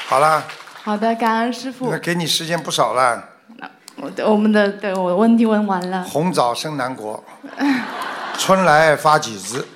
[0.05, 0.43] 好啦。
[0.83, 1.97] 好的，感恩师傅那。
[1.97, 3.34] 给你时间不少了。
[4.25, 6.03] 我们的对我问题问完了。
[6.03, 7.23] 红枣生南国，
[8.37, 9.65] 春来发几枝。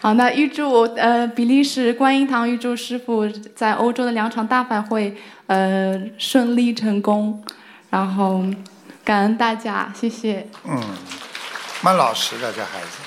[0.00, 3.26] 好，那预祝呃比利时观音堂预祝师傅
[3.56, 5.16] 在欧洲的两场大法会
[5.46, 7.42] 呃顺利成功，
[7.88, 8.44] 然后
[9.02, 10.46] 感恩大家，谢谢。
[10.64, 10.78] 嗯，
[11.80, 12.98] 蛮老实的这孩子，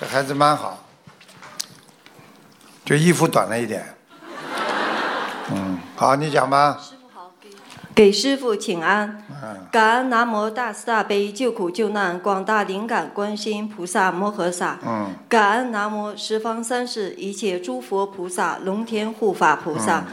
[0.00, 0.84] 这孩子蛮好，
[2.84, 3.86] 就衣服短了一点。
[5.52, 6.78] 嗯，好，你讲吧。
[7.94, 9.24] 给师傅请安。
[9.30, 14.80] 嗯，感恩南无大慈大悲救苦救难广大灵感观世音菩萨摩诃萨。
[14.84, 20.00] 嗯，感恩南无十方三世一切诸佛菩萨龙天护法菩萨。
[20.00, 20.06] 嗯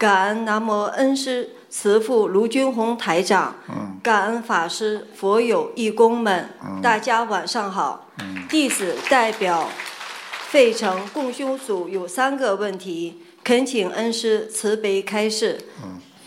[0.00, 3.54] 感恩南无恩师慈父卢军宏台长。
[3.68, 8.06] 嗯感恩法师、佛友、义工们，嗯大家晚上好。
[8.18, 9.68] 嗯弟子代表
[10.48, 15.60] 费城共修组有三个问题，恳请恩师慈悲开示。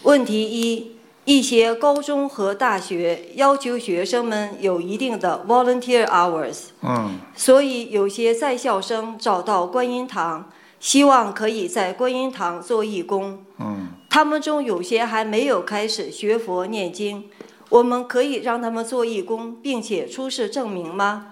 [0.03, 0.92] 问题一：
[1.25, 7.19] 一些高中和大学要求学生们有一定的 volunteer hours，嗯。
[7.35, 10.49] 所以有些在校生找到观音堂，
[10.79, 13.43] 希望可以在观音堂做义工。
[13.57, 13.87] 嗯。
[14.09, 17.29] 他们中有些还没有开始学佛念经，
[17.69, 21.27] 我们可以让他们做义工，并且出示证明吗？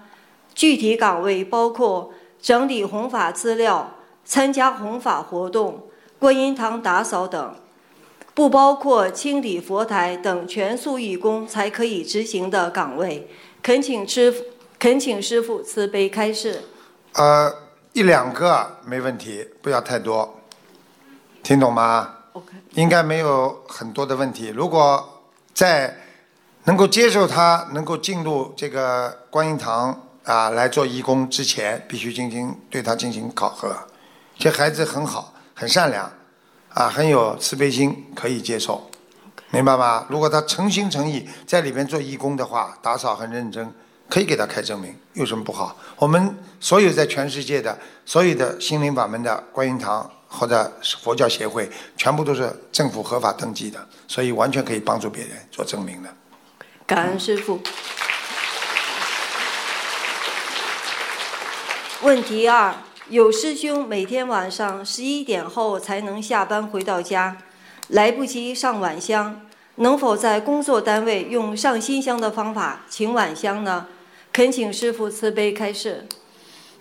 [0.54, 5.86] 具体岗位包括整理弘法资料、参加弘法活动、
[6.18, 7.54] 观音堂打扫等，
[8.34, 13.28] 不包括清理佛台等全素义工才可以执行的岗位。
[13.62, 14.34] 恳请师
[14.78, 16.62] 恳请师傅慈悲开示。
[17.12, 17.54] 呃，
[17.92, 20.40] 一两个没问题，不要太多，
[21.42, 24.48] 听懂吗？OK，应该没有很多的问题。
[24.48, 25.22] 如果
[25.52, 25.94] 在
[26.64, 33.76] 能够接受他能够进入这个观音堂啊来做义工之前，必须进行对他进行考核。
[34.38, 36.10] 这孩子很好，很善良，
[36.74, 38.90] 啊，很有慈悲心，可以接受，
[39.50, 40.06] 明白吗？
[40.08, 43.72] 如果他诚心诚意在里面做义工的话，打扫很认真，
[44.08, 45.76] 可以给他开证明，有什么不好？
[45.96, 56.08] 我们所有在全世界的所有的心灵法门的观音堂或者佛教协会，全部都是政府合法登记的，所以完全可以帮助别人做证明的。
[56.86, 57.60] 感恩师傅。
[62.00, 62.74] 问题二：
[63.08, 67.36] 有师兄每天晚上十一点后才能下班回到家，
[67.88, 69.40] 来不及上晚香，
[69.76, 73.88] 能否在工作单位用上新香的方法请晚香呢？
[74.32, 76.06] 恳请师傅慈悲开示。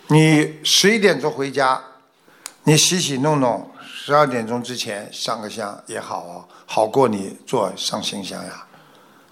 [0.07, 1.81] 你十一点钟回家，
[2.65, 8.65] 你洗洗弄弄，十二点钟之前上个香也好哦，好过你做上新香呀。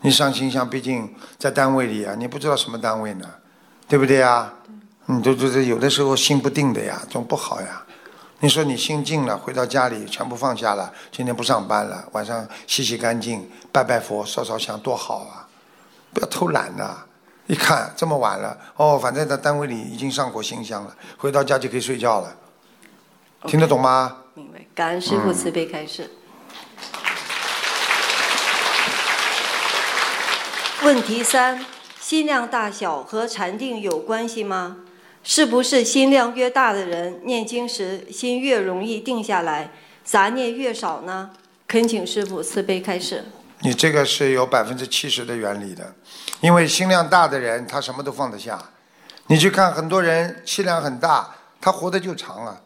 [0.01, 3.29] 你上新香，毕竟在单位里啊，你不知道什么单位呢，
[3.87, 4.53] 对不对呀？
[5.11, 7.83] 你都都是有的时候心不定的呀，总不好呀。
[8.41, 15.49] 你说你心静了，回到家里全部放下了，今天不上班了，晚上洗洗干净，拜拜佛，烧烧香，多好啊！
[16.13, 16.95] 不要偷懒呐、
[17.47, 22.35] 一看这么晚了，哦，反正在单位里已经上过新香了，回到家就可以睡觉了。
[23.47, 24.15] 听得懂吗？
[24.35, 24.59] 明白。
[24.75, 26.11] 感恩师傅慈悲开示。
[30.83, 31.65] 问题三：
[31.99, 34.77] 心量大小和禅定有关系吗？
[35.23, 39.71] 是不是心量越大的人，念经时心越容易定下来，
[40.03, 41.31] 杂念越少呢？
[41.67, 43.23] 恳请师傅慈悲开示。
[43.61, 45.93] 你这个是有百分之七十的原理的，
[46.41, 48.57] 因为心量大的人，他什么都放得下。
[49.27, 51.29] 你去看很多人气量很大，
[51.61, 52.59] 他活得就长了，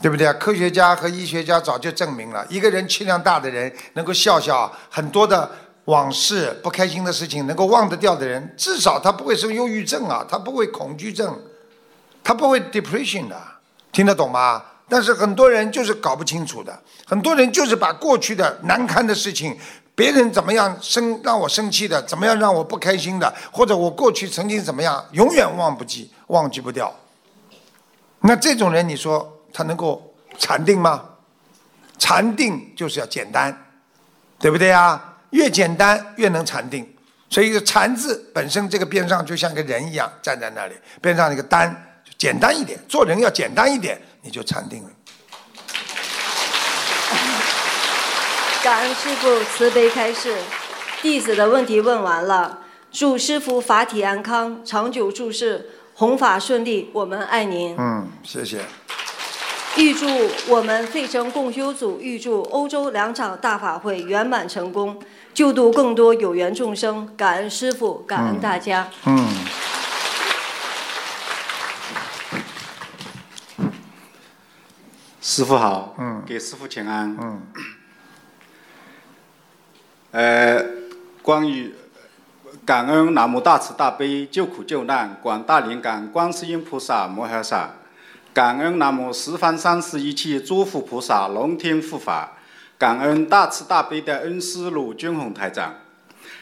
[0.00, 0.32] 对不对啊？
[0.32, 5.48] 科学家和医学家早就证明了，一个人气量大的人，能够笑笑很多的
[5.84, 11.38] 往事、不开心的事情能够忘得掉的人，至少他不会生忧郁症啊，他不会恐惧症，
[12.22, 13.40] 他不会 depression 的，
[13.92, 14.62] 听得懂吗？
[14.88, 19.56] 但是很多人就是搞不清楚的，很多人就是把过去的难堪的事情，
[19.94, 26.92] 别人怎么样生让我生气的，怎么样让我不开心的，或者我过去曾经怎么样，永远忘不记，忘记不掉。
[28.20, 31.04] 那这种人，你说他能够禅定吗？
[31.98, 33.56] 禅定就是要简单，
[34.38, 35.00] 对不对呀？
[35.30, 36.86] 越简单越能禅定。
[37.28, 41.70] 所以“禅”字本身这个边上就像个人一样站在那里，边上那个“单”
[42.20, 44.90] 简单一点，做人要简单一点，你就禅定了。
[48.62, 50.36] 感恩师傅慈悲开示，
[51.00, 52.58] 弟子的问题问完了，
[52.92, 57.74] 祝师傅法体安康，长久住世，弘法顺利，我们爱您。
[57.78, 58.58] 嗯，谢谢。
[59.76, 60.06] 预祝
[60.48, 65.00] 我们费城共修组，预祝欧洲两场大法会圆满成功，
[65.32, 67.08] 救度更多有缘众生。
[67.16, 68.90] 感恩师傅，感恩大家。
[69.06, 69.26] 嗯，
[75.20, 76.22] 师傅好，嗯。
[76.26, 77.16] 给师傅请安。
[77.20, 77.42] 嗯，
[80.12, 80.64] 呃，
[81.22, 81.74] 关于
[82.64, 87.70] 感恩南无大慈大悲救苦救难广大灵感观世音菩萨摩诃萨，
[88.32, 92.32] 感恩南无十方三世一切诸佛菩萨龙天护法，
[92.78, 95.74] 感恩大慈大悲的恩师鲁军宏台长，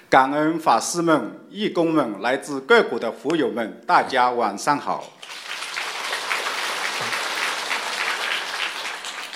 [0.09, 5.05] 感恩法师们、义工们、来自各国的佛友们，大家晚上好。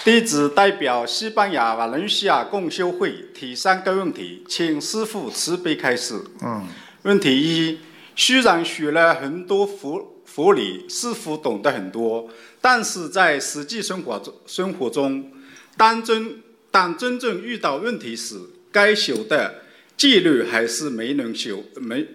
[0.04, 6.20] 弟子代表西班牙瓦伦西亚共修会提三个问题，请师父慈悲开示。
[6.42, 6.66] 嗯，
[7.02, 7.78] 问题一：
[8.16, 12.28] 虽然学了很多佛佛理，似乎懂得很多，
[12.60, 15.30] 但是在实际生活中，生活中，
[15.76, 16.42] 当真
[16.72, 18.40] 当真正遇到问题时，
[18.72, 19.62] 该修的
[19.96, 22.08] 纪律还是没能修，没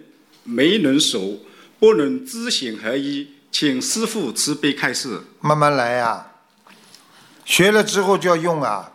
[0.44, 1.38] 没能守，
[1.78, 5.20] 不能知行合一，请师父慈悲开示。
[5.40, 6.27] 慢慢来呀、
[7.48, 8.90] 学了之后就要用啊，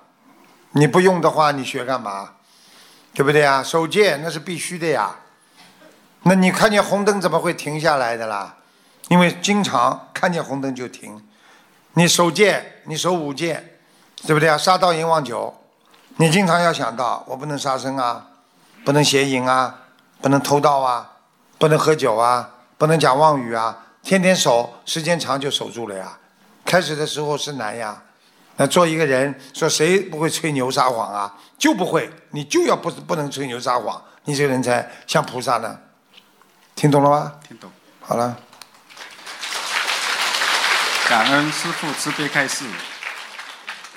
[0.73, 2.33] 你不用的话，你学干嘛？
[3.11, 3.63] 对不对啊？
[3.63, 5.15] 守戒那是必须的呀。
[6.21, 8.57] 那你看见红灯怎么会停下来的啦？
[9.07, 11.19] 因为经常看见红灯就停。
[11.93, 13.79] 你守戒，你守五戒，
[14.27, 14.55] 对不对啊？
[14.55, 15.51] 杀盗淫妄酒，
[16.17, 18.27] 你经常要想到，我不能杀生啊，
[18.85, 19.79] 不能邪淫啊，
[20.21, 21.09] 不能偷盗啊，
[21.57, 26.19] 不能喝酒啊，不能讲妄语啊，天天守，时间长就守住了呀。
[26.63, 27.99] 开始的时候是难呀。
[28.57, 31.35] 那做一个人，说谁不会吹牛撒谎啊？
[31.57, 35.79] 就不会，你就要不不能吹牛撒谎，你这个人才像菩萨呢。
[36.75, 37.33] 听懂了吗？
[37.47, 37.71] 听懂。
[37.99, 38.37] 好了，
[41.07, 42.65] 感恩师父慈悲开示。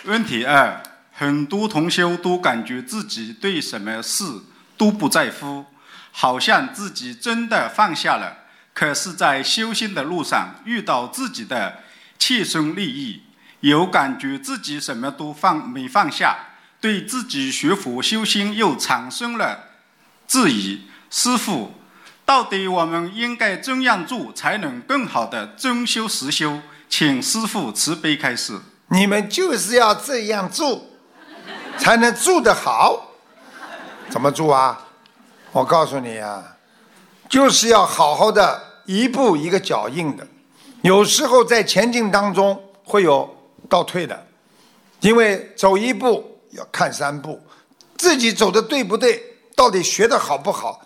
[0.05, 0.81] 问题二：
[1.13, 4.25] 很多同修都感觉自己对什么事
[4.77, 5.65] 都不在乎，
[6.13, 8.45] 好像自己真的放下了。
[8.73, 11.83] 可是，在修心的路上遇到自己的
[12.19, 13.23] 切身利益，
[13.61, 16.37] 有感觉自己什么都放没放下，
[16.81, 19.71] 对自己学佛修心又产生了
[20.27, 20.83] 质疑。
[21.11, 21.73] 师父，
[22.25, 26.61] 到底我们应该怎样做才能更好的真修实修？
[26.89, 28.61] 请师父慈悲开示。
[28.89, 30.87] 你们就是要这样做，
[31.77, 33.13] 才能做得好。
[34.09, 34.87] 怎么做啊？
[35.51, 36.57] 我告诉你啊，
[37.29, 40.27] 就是要好好的一步一个脚印的。
[40.83, 43.36] 有时候在前进当中会有
[43.69, 44.27] 倒退的，
[45.01, 47.41] 因为走一步要看三步，
[47.97, 49.23] 自己走的对不对，
[49.55, 50.85] 到底学的好不好。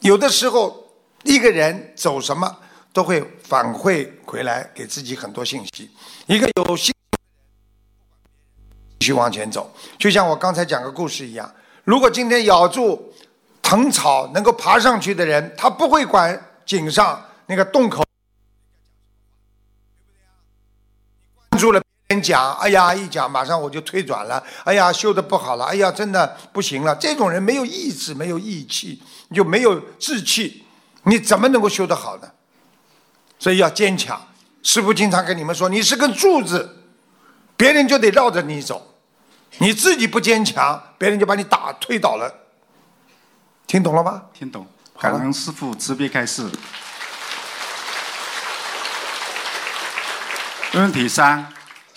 [0.00, 0.84] 有的时候
[1.24, 2.58] 一个人走什么
[2.92, 5.90] 都会反馈回来，给自己很多信息。
[6.26, 6.94] 一个有信。
[8.98, 11.50] 继续往前走，就像我刚才讲个故事一样。
[11.84, 13.10] 如果今天咬住
[13.62, 18.04] 藤草能够爬上去的人，他不会管井上那个洞口。
[21.48, 21.82] 关注了
[22.18, 24.42] 讲，哎呀，一讲马上我就退转了。
[24.64, 25.66] 哎呀，修的不好了。
[25.66, 26.96] 哎呀，真的不行了。
[26.96, 30.64] 这种人没有意志，没有义气，你就没有志气，
[31.02, 32.30] 你怎么能够修得好呢？
[33.38, 34.18] 所以要坚强。
[34.62, 36.84] 师傅经常跟你们说，你是根柱子，
[37.56, 38.94] 别人就得绕着你走。
[39.58, 42.32] 你自己不坚强，别人就把你打推倒了。
[43.66, 44.22] 听懂了吗？
[44.32, 44.66] 听懂。
[44.98, 46.46] 感恩师父慈悲开示。
[50.74, 51.46] 问题三：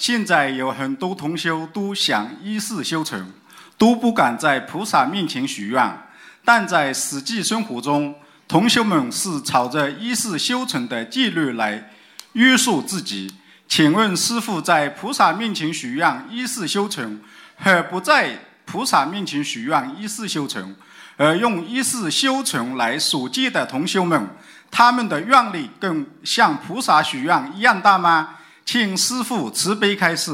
[0.04, 3.32] 现在有很多同修都想一世修成，
[3.78, 5.98] 都不敢在菩萨面前许愿，
[6.44, 8.14] 但在实际生活中，
[8.46, 11.90] 同修们是朝着一世修成的纪律来
[12.34, 13.34] 约束自己。
[13.66, 17.22] 请问师父，在菩萨面前许愿一世修成？
[17.56, 20.76] 和不在菩萨面前许愿一世修成，
[21.16, 24.28] 而用一世修成来所戒的同修们，
[24.70, 28.40] 他们的愿力跟像菩萨许愿一样大吗？
[28.66, 30.32] 请师父慈悲开示。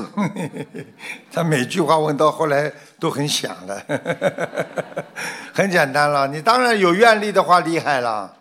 [1.32, 3.82] 他每句话问到后来都很响了，
[5.54, 6.28] 很简单了。
[6.28, 8.36] 你当然有愿力的话厉害了，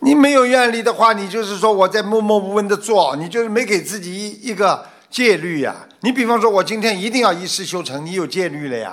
[0.00, 4.86] 你没有愿力的话，你就是说我在默默无闻的做，你就是没给自己一一个。
[5.10, 8.92] 戒律呀，你比方说，我今天一定要一世修成，你有戒律了呀。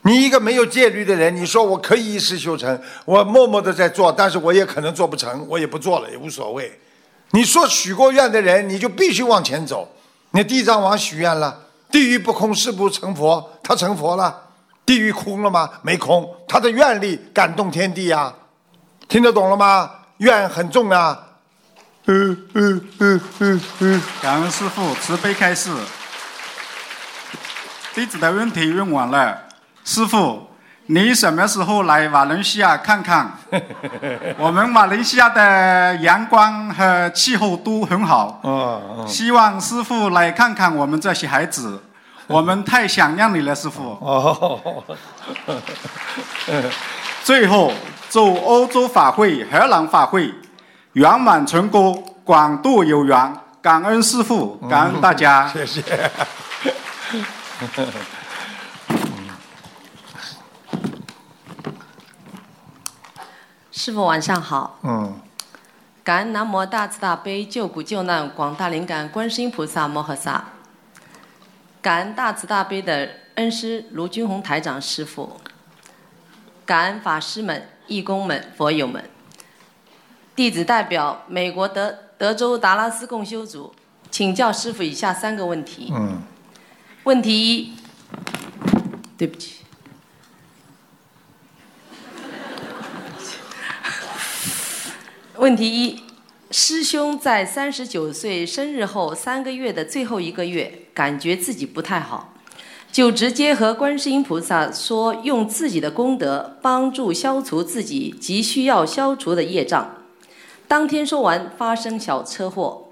[0.00, 6.76] 你一个没有戒律的人，你说我可以一世修成，我默默的在做，但是我也可能做不成，我也不做了，也无所谓。
[7.32, 9.94] 你说许过愿的人，你就必须往前走。
[10.30, 14.48] 你地藏王许愿了，地狱不空誓不成佛，他成佛了。
[14.84, 15.70] 地狱空了吗？
[15.82, 18.32] 没空，他的愿力感动天地呀。
[19.08, 19.90] 听得懂了吗？
[20.18, 21.18] 愿很重啊。
[22.06, 25.70] 嗯嗯嗯嗯嗯，感恩师父慈悲开示。
[27.94, 29.38] 弟子的问题问完了，
[29.84, 30.48] 师父，
[30.86, 33.32] 你什么时候来马来西亚看看？
[34.36, 38.40] 我们马来西亚的阳光和气候都很好。
[38.42, 41.82] 哦希望师傅来看看我们这些孩子，
[42.26, 43.96] 我们太想念你了，师傅。
[44.00, 44.82] 哦。
[47.24, 47.72] 最后，
[48.10, 50.34] 祝欧洲法会、荷兰法会。
[50.94, 55.48] 圆满成功，广度有缘，感恩师傅，感恩大家。
[55.48, 55.82] 谢谢。
[63.84, 64.78] 师傅晚上好。
[64.84, 65.12] 嗯。
[66.04, 70.44] 感恩南无大慈大悲救苦救难广大灵感观世音菩萨摩诃萨。
[71.80, 75.40] 感恩大慈大悲的恩师卢军宏台长师傅。
[76.64, 79.02] 感恩法师们、义工们、佛友们。
[80.36, 83.74] 弟子代表美国德德州达拉斯共修组，
[84.12, 85.92] 请教师傅以下三个问题。
[85.92, 86.22] 嗯。
[87.02, 87.74] 问题一，
[89.18, 89.61] 对不起。
[95.38, 95.98] 问题一，
[96.50, 102.34] 师兄在三十九岁生日后三个月的最后一个月，感觉自己不太好，
[102.92, 109.96] 就直接和观世音菩萨说，用自己的功德帮助消除自己急需要消除的业障。
[110.68, 112.88] 当天说完，发生小车祸，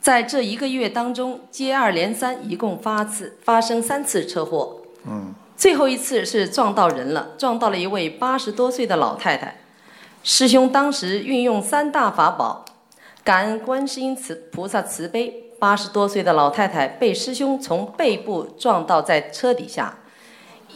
[0.00, 4.82] 在这一个月当中，接二连三，一共发次发生三次车祸。
[5.06, 9.60] 嗯，最后一次是撞到人了，撞到了一位八十多岁的老太太。
[10.28, 12.64] 师兄当时运用三大法宝，
[13.22, 20.00] 感恩观世音慈菩萨慈悲，八十多岁的老太太被师兄从背部撞到在车底下，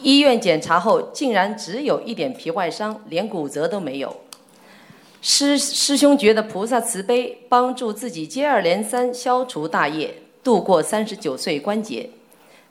[0.01, 4.21] 医院检查后竟然只有一点皮外伤，连骨折都没有。
[5.21, 12.09] 师师兄觉得菩萨慈悲，帮助自己接二连三消除大业，度过三十九岁关节。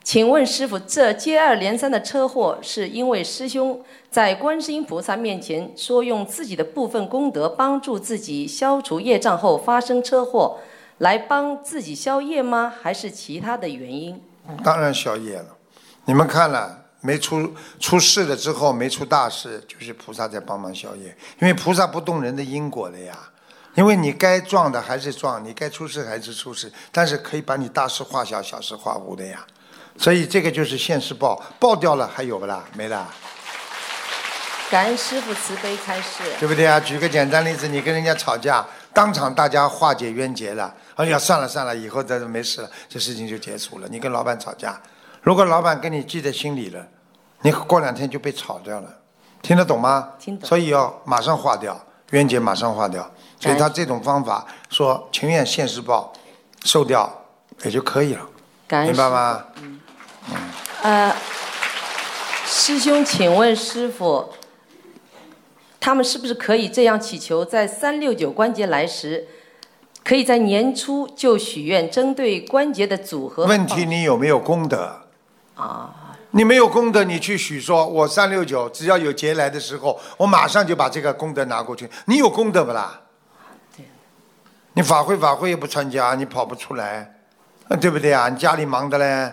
[0.02, 3.80] 请问师傅，这接二连三的车祸是因为师兄
[4.10, 10.58] 在观世音菩萨面前说用自己的部分功德帮助自己消除业障后发生车祸，
[10.98, 12.72] 来帮自己消业吗？
[12.82, 14.20] 还是其他的原因？
[14.64, 15.56] 当然消业了。
[16.06, 23.16] 你们看了没出出事了之后没出大事，就是菩萨在帮忙消业，因为菩萨不动人的因果的呀。
[23.76, 29.46] 因为你该撞的还是撞，你该出事还是出事，但是可以把你大事化小，小事化无的呀。
[30.00, 32.64] 所以这个就是现世报，报掉了还有不啦？
[32.74, 33.06] 没啦，
[34.70, 36.22] 感恩师傅慈悲开示。
[36.38, 36.80] 对不对啊？
[36.80, 40.74] 举个简单例子，你跟人家吵架，当场大家化解冤结了。
[40.94, 43.86] 哎呀，算了算了，以后再没事了，这事情就结束了。
[43.90, 44.80] 你跟老板吵架，
[45.20, 46.82] 如果老板跟你记在心里了，
[47.42, 48.88] 你过两天就被炒掉了，
[49.42, 50.08] 听得懂吗？
[50.18, 51.78] 听懂所以要马上化掉
[52.12, 53.06] 冤结，马上化掉。
[53.38, 56.10] 所以他这种方法说情愿现世报，
[56.64, 57.22] 受掉
[57.64, 58.26] 也就可以了，
[58.66, 59.44] 感恩明白吗？
[60.82, 61.14] 呃，
[62.46, 64.32] 师兄，请问师傅，
[65.78, 69.26] 他们是不是可以这样祈求，在三六九关节来时，
[70.02, 73.44] 可以在年初就许愿，针对关节的组合？
[73.44, 75.02] 问题你有没有功德？
[75.54, 81.88] 啊，你没有功德，你去许说，我三六九，只要有劫来的时候，我马上就把这个功德拿过去。
[82.06, 83.02] 你有功德不啦？
[84.72, 87.12] 你法会法会也不参加，你跑不出来，
[87.68, 88.28] 呃对不对啊？
[88.28, 89.32] 你家里忙的嘞，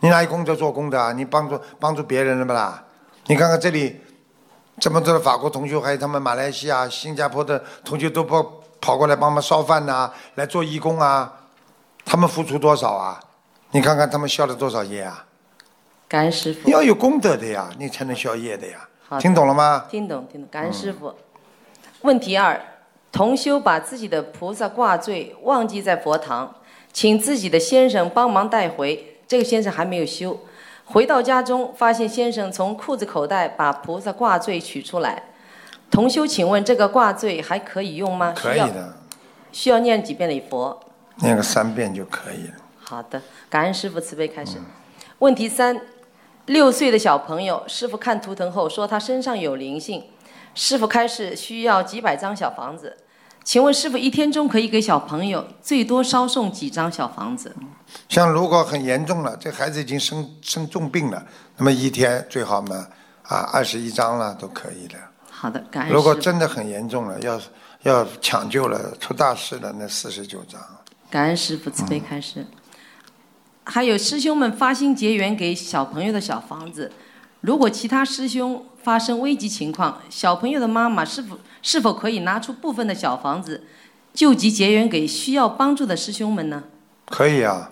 [0.00, 1.12] 你哪有功德做功德啊？
[1.12, 2.82] 你帮助帮助别人了不啦？
[3.26, 4.00] 你看看这里
[4.78, 8.42] 这么多的法国同学，还有他们马来西亚、新加坡的同学都跑
[8.80, 11.30] 跑过来帮忙烧饭呐、来做义工啊，
[12.04, 13.20] 他们付出多少啊？
[13.72, 15.26] 你看看他们消了多少业啊？
[16.08, 16.72] 感恩师傅你。
[16.72, 18.88] 要有功德的呀，你才能消业的呀。
[19.10, 19.84] 的听懂了吗？
[19.90, 20.48] 听懂，听懂。
[20.50, 21.14] 感恩师傅。
[22.00, 22.58] 问题二：
[23.12, 26.54] 同修把自己的菩萨挂坠忘记在佛堂，
[26.92, 29.09] 请自己的先生帮忙带回。
[29.30, 30.36] 这个先生还没有修，
[30.86, 35.22] 回到家中发现先生从裤子口袋把菩萨挂坠取出来。
[35.88, 38.34] 同修，请问这个挂坠还可以用吗？
[38.36, 38.96] 可以的，
[39.52, 40.80] 需要念几遍礼佛？
[41.18, 42.54] 念个三遍就可以了。
[42.80, 44.58] 好的，感恩师傅慈悲开始。
[45.20, 45.80] 问题三：
[46.46, 50.06] 六岁的小朋友，师傅看图腾后说他身上有灵性，
[50.56, 52.96] 师傅开始需要几百张小房子。
[53.50, 57.52] 请问师傅一天中可以给小朋友最多烧送几张小房子？
[58.08, 61.20] 像如果很严重了，这孩子已经生生重病了，
[61.56, 62.86] 那么一天最好嘛
[63.24, 64.94] 啊二十一张了都可以的。
[65.28, 66.20] 好的，感恩师如果傅。
[66.20, 67.40] 真的很严重了，要
[67.82, 70.60] 要抢救了，出大事了，那四十九张。
[71.10, 72.46] 感恩师傅慈悲开示。
[73.64, 76.92] 还有师兄们发心结缘给小朋友的小房子，
[77.40, 83.64] 如果其他师兄发生危急情况，小朋友的妈妈是否是否可以拿出部分的小房子
[84.12, 86.64] 救急结缘给需要帮助的师兄们呢？
[87.06, 87.70] 可以啊，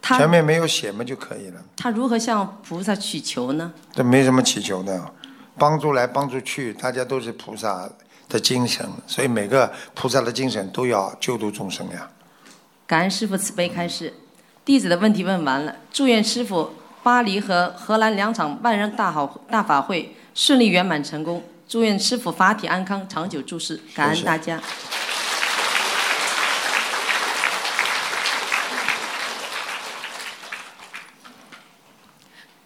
[0.00, 3.72] 他前面没有写嘛就可以了，他如何向菩萨祈求呢？
[3.92, 5.12] 这没什么祈求的，
[5.56, 7.88] 帮助来帮助去，大家都是菩萨
[8.28, 12.08] 的精神，所以每个菩萨的精神都要救度众生呀。
[12.86, 14.14] 感恩师傅慈悲开示。
[14.64, 16.70] 弟子的问题问完了，祝愿师傅
[17.02, 21.42] 巴黎和荷兰两场万人大好大法会顺利圆满成功。
[21.68, 23.78] 祝愿师傅法体安康，长久住世。
[23.94, 24.58] 感恩大家。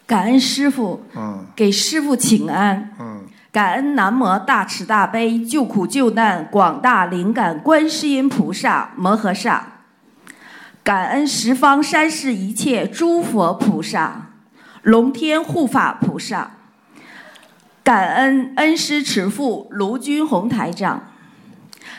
[0.07, 2.95] 感恩师傅，嗯给师傅请安。
[3.01, 9.81] 嗯，感恩南无大慈大悲救苦救难广大灵感观世音菩萨摩诃萨，
[10.85, 14.29] 感恩十方三世一切诸佛菩萨、
[14.83, 16.53] 龙天护法菩萨，
[17.85, 21.11] 感恩恩师慈父卢军宏台长，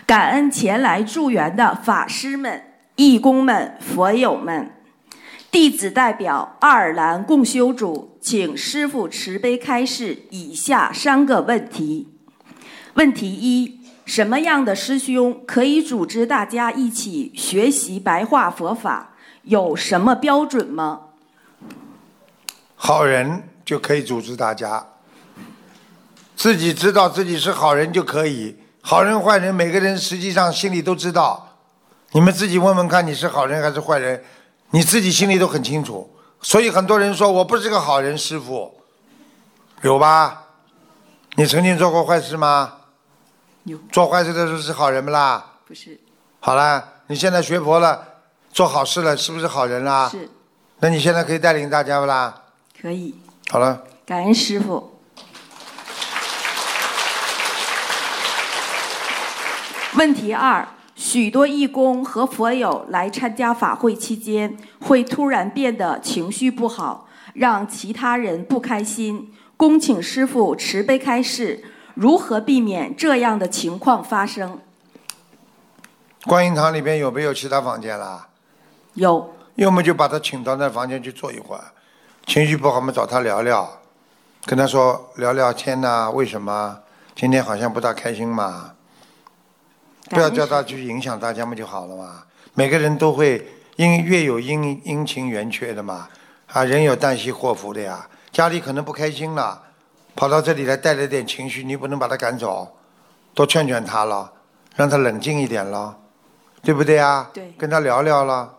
[0.06, 2.64] 感恩前来助缘的法师们、
[2.96, 4.72] 义工们、佛友们。
[5.52, 12.08] 弟子代表爱尔兰共修组，请师父慈悲开示以下三个问题。
[12.94, 19.10] 问题一：什么样的师兄可以组织大家一起学习白话佛法？
[19.44, 21.02] 有什么标准吗？
[22.76, 24.88] 好人就可以组织大家，
[26.36, 28.58] 自己知道自己是好人就可以。
[28.82, 31.58] 好人坏人，每个人实际上心里都知道。
[32.12, 34.24] 你们自己问问看，你是好人还是坏人，
[34.72, 36.14] 你自己心里都很清楚。
[36.42, 38.74] 所以很多人说我不是个好人，师傅，
[39.82, 40.44] 有吧？
[41.36, 42.74] 你曾经做过坏事吗？
[43.64, 43.80] 有。
[43.92, 45.54] 做坏事的时候是好人不啦？
[45.66, 46.00] 不是。
[46.42, 48.06] 好啦，你现在学佛了，
[48.52, 50.10] 做好事了，是不是好人啦？
[50.10, 50.30] 是。
[50.82, 52.44] 那你现在可以带领大家不啦？
[52.82, 53.16] 可以。
[53.50, 53.82] 好了。
[54.06, 54.93] 感恩师傅。
[59.96, 69.32] 问题二：许多义工和佛友来参加法会期间，会突然变得情绪不好，让其他人不开心。
[69.56, 71.64] 恭请师傅慈悲开示，
[71.94, 74.60] 如何避免这样的情况发生？
[76.26, 78.28] 观音堂里边有没有其他房间啦？
[78.96, 79.32] 有。
[79.56, 81.66] 要么就把他请到那房间去坐一会儿，
[82.26, 83.70] 情绪不好嘛，找他聊聊，
[84.46, 86.80] 跟他说聊聊天呐，为什么
[87.16, 88.72] 今天好像不大开心嘛？
[90.10, 92.24] 不要叫他去影响大家嘛就好了嘛。
[92.54, 93.48] 每个人都会
[93.78, 96.08] 因月有阴阴晴圆缺的嘛，
[96.52, 98.08] 啊，人有旦夕祸福的呀。
[98.32, 99.62] 家里可能不开心了，
[100.16, 102.76] 跑到这里来带来点情绪，你不能把他赶走，
[103.34, 104.32] 多劝劝他了，
[104.76, 105.98] 让他冷静一点了，
[106.62, 107.30] 对不对啊？
[107.34, 107.54] 对。
[107.58, 108.54] 跟他聊聊了，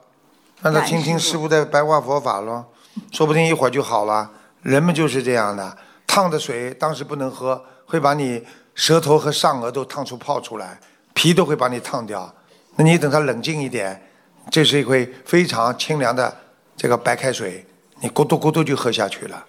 [0.63, 2.65] 让他听听师傅的白话佛法咯，
[3.13, 4.31] 说不定一会儿就好了。
[4.63, 5.77] 人们就是这样的，
[6.07, 10.81] 烫的水当时不能喝，会把你舌头和上颚都烫出泡出来。
[11.15, 12.35] 皮都会把你烫掉，
[12.77, 14.03] 那你等它冷静一点，
[14.51, 16.37] 这是一杯非常清凉的
[16.77, 17.65] 这个白开水，
[18.01, 19.43] 你咕嘟咕嘟就喝下去了。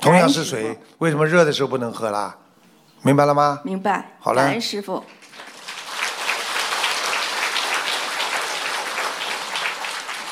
[0.00, 2.36] 同样是水，为什么热的时候不能喝啦？
[3.00, 3.60] 明白了吗？
[3.64, 4.16] 明白。
[4.18, 4.42] 好了。
[4.42, 5.02] 感恩师傅。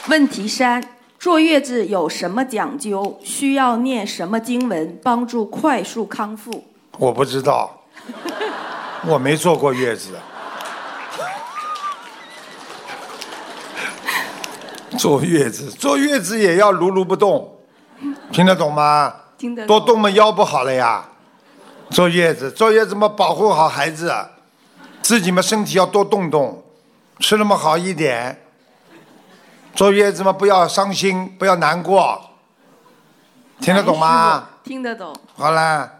[0.09, 0.83] 问题三：
[1.19, 3.19] 坐月子有什么讲究？
[3.23, 6.65] 需要念什么经文帮助快速康复？
[6.99, 7.85] 我不知道，
[9.07, 10.19] 我没坐过月子。
[14.99, 17.59] 坐月子，坐月子也要如如不动，
[18.31, 19.15] 听得懂吗？
[19.39, 21.09] 听得多动嘛腰不好了呀。
[21.91, 24.15] 坐月子，坐月子嘛保护好孩子，
[25.03, 26.63] 自己嘛身体要多动动，
[27.19, 28.39] 吃那么好一点。
[29.75, 32.21] 坐月子嘛不要伤心，不要难过，
[33.61, 34.49] 听得懂吗？
[34.63, 35.15] 听得懂。
[35.35, 35.91] 好啦，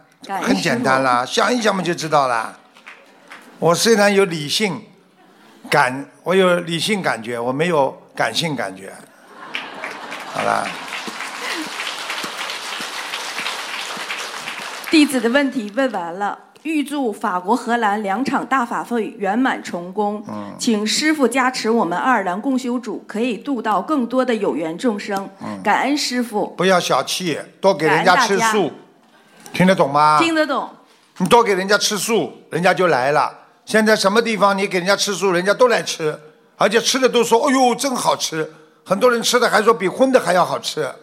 [0.41, 2.57] 很简单啦，想一想嘛就知道啦。
[3.59, 4.81] 我虽然有理性
[5.69, 8.02] 感，我有理性感觉，我没有。
[8.15, 8.93] 感性感觉，
[10.33, 10.65] 好啦。
[14.91, 20.23] 弟子的问题问完了，预祝法国、荷兰两场大法会圆满成功。
[20.27, 20.53] 嗯。
[20.59, 25.27] 请师傅加持我们爱尔兰共修组，可以度到更多的有缘众生。
[25.41, 25.59] 嗯。
[25.63, 26.47] 感恩师傅。
[26.55, 28.71] 不要小气，多给人家吃素，
[29.51, 30.19] 听得懂吗？
[30.21, 30.69] 听得懂。
[31.17, 33.39] 你多给人家吃素，人家就来了。
[33.65, 36.19] 现在什么地方你给人家吃素，人家都来吃。
[36.57, 38.51] 而且吃的都说：“哎呦，真好吃！”
[38.85, 40.93] 很多人吃的还说比荤的还要好吃，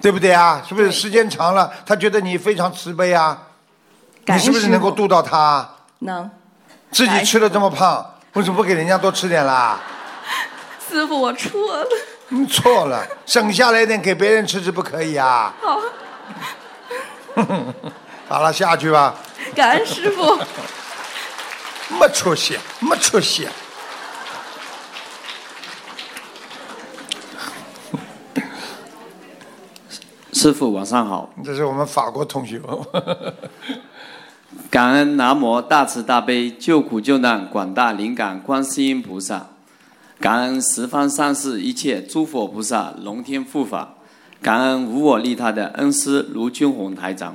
[0.00, 0.62] 对不对啊？
[0.68, 3.38] 是不是时间长了，他觉得你非常慈悲啊？
[4.26, 5.68] 你是不是能够度到他？
[6.00, 6.30] 能。
[6.90, 9.80] 自己吃的这么胖，为什么不给人家多吃点啦？
[10.88, 11.86] 师傅，我错了。
[12.28, 15.54] 你错了，省下来一点给别人吃吃不可以啊？
[15.62, 15.80] 好。
[18.28, 19.14] 好了，下去吧。
[19.54, 20.38] 感恩师傅。
[21.98, 23.48] 没出息，没出息。
[30.40, 32.62] 师傅晚上好，这是我们法国同学。
[34.70, 39.48] 感恩南无大慈大悲救苦救难广大灵感观世音菩萨，
[40.20, 43.94] 感恩十方三世一切诸佛菩萨龙天护法，
[44.40, 47.34] 感恩无我利他的恩师卢俊宏台长，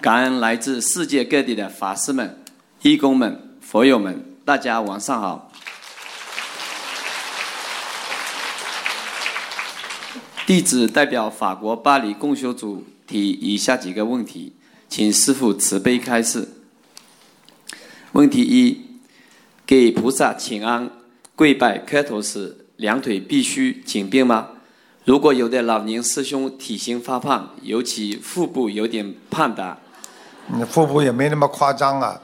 [0.00, 2.38] 感恩来自世界各地的法师们、
[2.82, 5.50] 义工们、佛友们，大家晚上好。
[10.46, 14.52] 弟子代表法国巴黎共修组提以下几个问题，
[14.88, 16.48] 请师父慈悲开示。
[18.12, 18.80] 问题一：
[19.66, 20.88] 给菩萨请安、
[21.34, 24.50] 跪拜磕头时，两腿必须紧并吗？
[25.04, 29.76] 如果有的老年师兄体型发胖，尤其腹部有点胖的，
[30.46, 32.20] 你腹部也没那么夸张啊，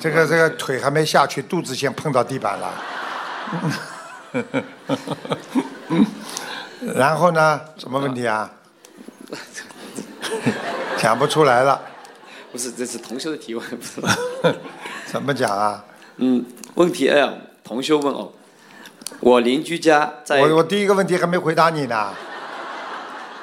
[0.00, 2.82] 这个这个腿还没下去，肚子先碰到地板了。
[6.94, 7.60] 然后呢？
[7.76, 8.50] 什么问题啊？
[10.98, 11.80] 讲不出来了。
[12.52, 14.00] 不是，这是同修的提问，不是。
[15.06, 15.84] 怎么讲啊？
[16.16, 18.32] 嗯，问题二，同修问哦，
[19.20, 20.40] 我邻居家在……
[20.40, 22.12] 我我第一个问题还没回答你呢，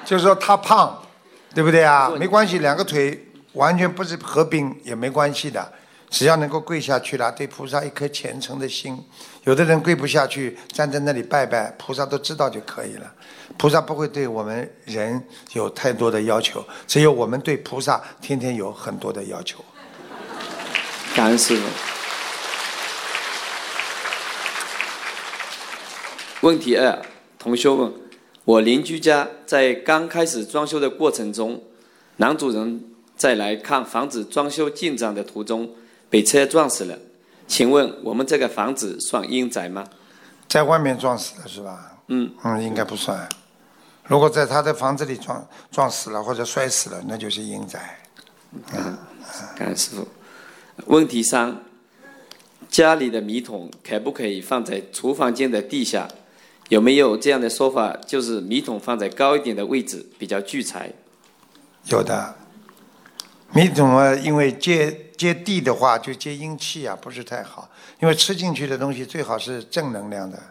[0.03, 1.01] 就是说他胖，
[1.53, 2.11] 对不对啊？
[2.17, 5.71] 没关系，两个腿完全不是合并也没关系的，
[6.09, 8.99] 只要能够跪下去了，对菩萨一颗虔诚的心。
[9.43, 13.13] 有的人跪不下去，站在那里拜拜，菩萨都知道就可以了。
[13.57, 15.23] 菩萨不会对我们人
[15.53, 19.63] 有太多的要求，只有我们对菩萨天天有很多的要求。
[21.15, 21.63] 感恩师父。
[26.41, 27.01] 问题二：
[27.39, 27.93] 同学问：
[28.43, 31.63] 我邻居家在刚开始装修的过程中，
[32.17, 32.83] 男主人
[33.15, 35.69] 在来看房子装修进展的途中
[36.09, 36.97] 被车撞死了，
[37.47, 39.85] 请问我们这个房子算阴宅吗？
[40.49, 41.91] 在外面撞死的是吧？
[42.07, 43.29] 嗯嗯，应该不算。
[44.05, 47.99] 如果在他的房子里撞撞死了或者摔死了，那就是阴宅。
[48.73, 48.97] 嗯，
[49.55, 50.07] 感恩师傅。
[50.87, 51.57] 问题三：
[52.69, 56.07] 家里的米桶可不可以放在厨房间的地下？
[56.69, 60.91] 有没有这样的说法，就是米桶放在高一点的位置比较聚财？
[61.85, 62.35] 有的。
[63.53, 67.69] 米桶啊，因为接接地的话，就接阴气啊，不是太好。
[67.99, 70.41] 因为吃进去的东西最好是正能量的，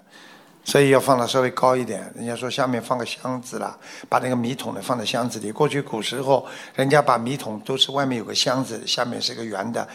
[0.65, 2.13] 所以要放的稍微高一点。
[2.15, 3.77] 人家说下面放个箱子啦，
[4.09, 5.51] 把那个米桶呢放在箱子里。
[5.51, 9.87] 过去古时候，人家把米桶都是外面有个箱子，下面是个圆的。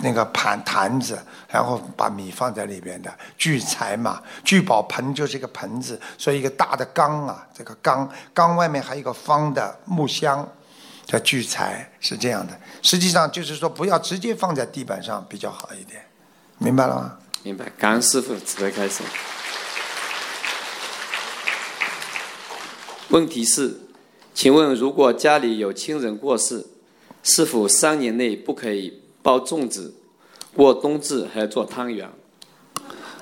[0.00, 10.48] 那个盘坛子，然后把米放在里边的聚财嘛，聚宝盆就是一个盆子，所以一个大的缸啊，这个缸缸外面还有一个方的木箱，
[11.04, 12.56] 叫聚财，是这样的。
[12.80, 16.00] 实际上就是说，不要直接放在地板上比较好一点，
[16.58, 17.18] 明白了吗？
[17.42, 19.02] 明白，感恩师傅慈悲开始。
[23.10, 23.74] 问题是，
[24.34, 26.66] 请问如果家里有亲人过世，
[27.22, 29.02] 是否三年内不可以？
[29.22, 29.94] 包粽子，
[30.54, 32.08] 过冬至还做汤圆。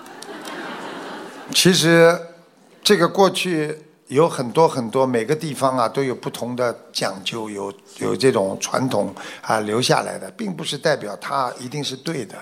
[1.55, 2.18] 其实，
[2.82, 3.78] 这个过去
[4.09, 12.37] 有很多很多，每个地方啊都有不同的讲究，有有这种传统啊留下来的，并不是代表它一定是对的，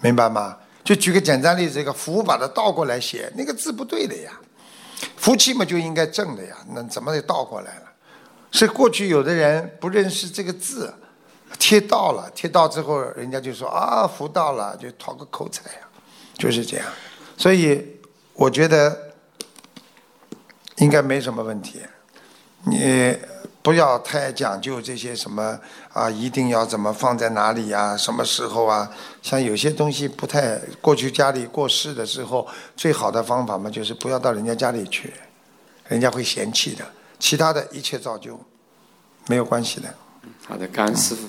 [0.00, 0.56] 明白吗？
[0.82, 4.32] 就举个简单例子，这个福把它倒过来写，那个字不对的呀。
[5.16, 7.92] 福气嘛就应该正的呀，那怎么得倒过来了？
[8.50, 10.92] 是过去有的人不认识这个字。
[11.58, 15.88] 贴到了，贴到之后，人家就说啊，福到了，就讨个口彩呀，
[16.34, 16.86] 就是这样。
[17.36, 18.00] 所以
[18.32, 19.12] 我觉得
[20.76, 21.82] 应该没什么问题。
[22.64, 23.14] 你
[23.62, 25.56] 不要太讲究这些什么
[25.92, 28.90] 啊，一定要怎么放在哪里呀，什么时候啊？
[29.22, 32.44] 像有些东西不太，过去家里过世的时候，
[32.76, 35.12] 最好的方法嘛，就是不要到人家家里去，
[35.86, 36.84] 人家会嫌弃的。
[37.20, 38.36] 其他的一切照旧，
[39.28, 39.94] 没有关系的。
[40.44, 41.28] 好的，感恩师傅。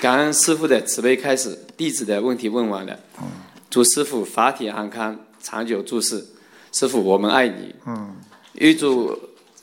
[0.00, 2.98] 感恩师傅的慈悲开始，弟子的问题问完了。
[3.70, 6.26] 祝师傅法体安康，长久住世。
[6.74, 7.72] 师傅，我们爱你。
[7.86, 8.16] 嗯。
[8.54, 9.16] 预祝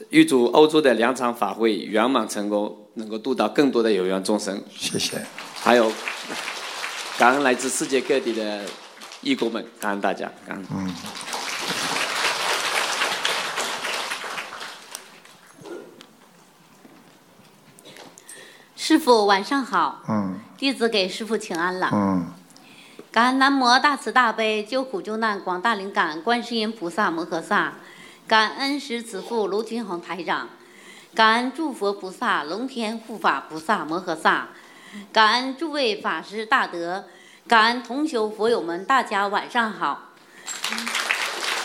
[0.09, 4.64] 预祝欧洲的两场法会圆满成功，能够度到更多的有缘众生。
[4.70, 5.22] 谢谢。
[5.55, 5.91] 还有，
[7.18, 8.62] 感恩来自世界各地的
[9.20, 10.66] 义工们，感恩大家，感恩。
[10.74, 10.95] 嗯。
[18.78, 21.89] 师傅晚上好，嗯，弟子给师傅请安了。
[21.93, 22.26] 嗯，
[23.12, 27.74] 感恩南无大慈大悲救苦救难广大灵感观世音菩萨摩诃萨，
[28.26, 30.47] 感恩师慈父卢军宏台长，
[31.14, 34.47] 感恩诸佛菩萨龙天护法菩萨摩诃萨，
[35.12, 37.03] 感恩诸位法师大德，
[37.49, 40.12] 感恩同修佛友们，大家晚上好。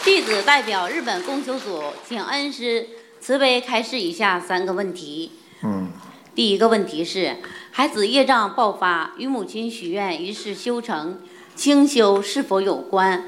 [0.02, 2.88] 弟子代表日本共修组，请恩师
[3.20, 5.30] 慈悲开示以下三个问题。
[5.62, 5.92] 嗯。
[6.34, 7.36] 第一个问题是，
[7.70, 11.20] 孩子业障爆发，与母亲许愿于是修成
[11.56, 13.24] 清修是否有关？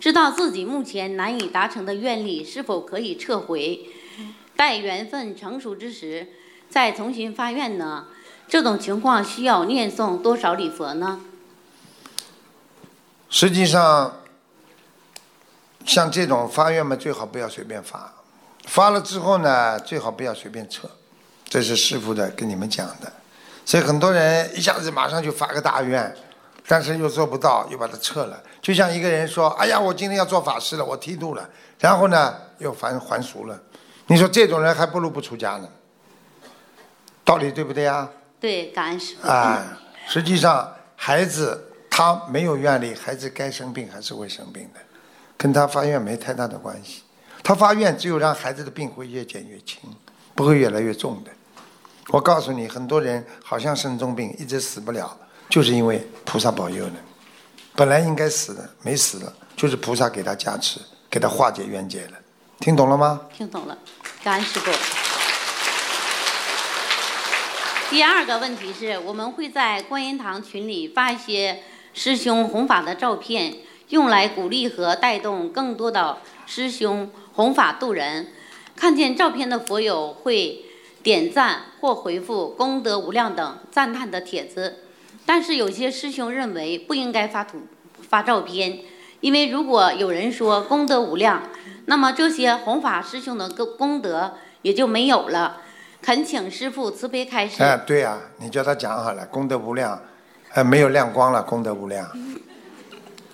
[0.00, 3.80] 知道自己目前难以达成的愿力是否可以撤回？
[4.56, 6.28] 待缘分成熟之时，
[6.70, 8.06] 再重新发愿呢？
[8.48, 11.20] 这种情况需要念诵多少礼佛呢？
[13.30, 14.20] 实际上，
[15.84, 18.12] 像这种发愿嘛，最好不要随便发，
[18.66, 20.88] 发了之后呢，最好不要随便撤。
[21.48, 23.12] 这是师傅的跟你们讲的，
[23.64, 26.14] 所以很多人一下子马上就发个大愿，
[26.72, 28.42] 但是又做不到，又把它撤了。
[28.62, 31.46] 就像一个人说：“哎呀，我今天要做法事了，我剃度了。”
[31.78, 33.60] 然后呢，又还还俗了。
[34.06, 35.68] 你说这种人还不如不出家呢，
[37.26, 38.08] 道理对不对呀？
[38.40, 39.28] 对，感恩师傅。
[39.28, 40.66] 啊，实际上
[40.96, 44.80] 孩子他没有愿力，孩子该生病还是会生病的，
[45.36, 47.02] 跟他发愿没太大的关系。
[47.42, 49.78] 他发愿只有让孩子的病会越减越轻，
[50.34, 51.30] 不会越来越重的。
[52.08, 55.14] 我告诉你，很多人好像生重病一直死不了，
[55.52, 56.92] 就是因为菩萨保佑的。
[57.76, 60.80] 本来应该死的，没死了，就是菩萨给他加持，
[61.10, 62.12] 给他化解冤结了。
[62.58, 63.20] 听懂了吗？
[63.36, 63.76] 听懂了，
[64.24, 64.72] 感恩师傅。
[67.90, 73.58] 第二个问题是我们会在观音堂群里发一些师兄弘法的照片，
[73.90, 78.32] 用来鼓励和带动更多的师兄弘法度人。
[78.74, 80.64] 看见照片的佛友会。
[81.02, 84.84] 点赞或回复“功德无量”等赞叹的帖子，
[85.24, 87.62] 但是有些师兄认为不应该发图
[88.08, 88.80] 发照片，
[89.20, 91.42] 因为如果有人说功德无量，
[91.86, 95.62] 那么这些弘法师兄的功功德也就没有了。
[96.00, 97.62] 恳请师父慈悲开示。
[97.62, 100.02] 哎，对呀、你叫他讲好了，功德无量，
[100.50, 102.10] 哎，没有亮光了，功德无量。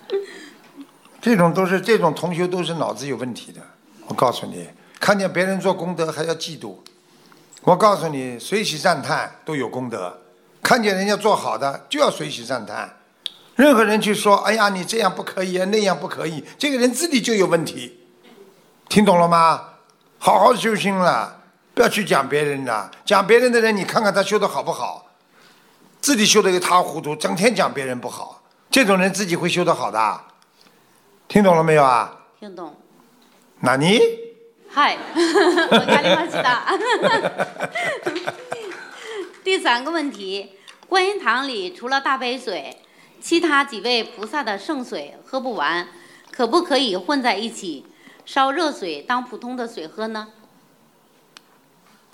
[1.19, 3.59] 这种都是这种同学都是脑子有问题的。
[4.07, 4.69] 我告诉你，
[4.99, 6.75] 看见别人做功德还要嫉妒。
[7.63, 10.15] 我告诉你，随喜赞叹都有功德。
[10.61, 12.97] 看见人家做好的就要随喜赞叹。
[13.55, 17.99] 任何人去说，哎呀，你这样不可以，那样不可以，这个人自己就有问题。
[18.87, 19.65] 听懂了吗？
[20.17, 21.41] 好好修心了，
[21.73, 22.89] 不要去讲别人了。
[23.05, 25.07] 讲别人的人，你看看他修的好不好，
[26.01, 28.41] 自己修的一塌糊涂，整天讲别人不好，
[28.71, 30.21] 这种人自己会修得好的。
[31.27, 32.15] 听懂了没有啊？
[32.39, 32.75] 听懂？
[33.59, 34.01] 那你
[34.69, 36.65] 嗨， 我卡里马西达。
[39.49, 40.51] 第三个问题，
[40.87, 42.77] 观音堂里除了大杯水，
[43.19, 45.87] 其他几位菩萨的圣水喝不完，
[46.29, 47.87] 可不可以混在一起，
[48.27, 50.27] 烧热水当普通的水喝呢？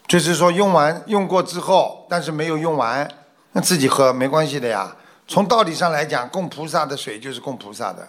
[0.07, 3.05] 就是说用完用过之后，但是没有用完，
[3.51, 4.95] 那自己喝没关系的呀。
[5.27, 8.07] 从道理上来讲，供菩萨的水就是供菩萨的，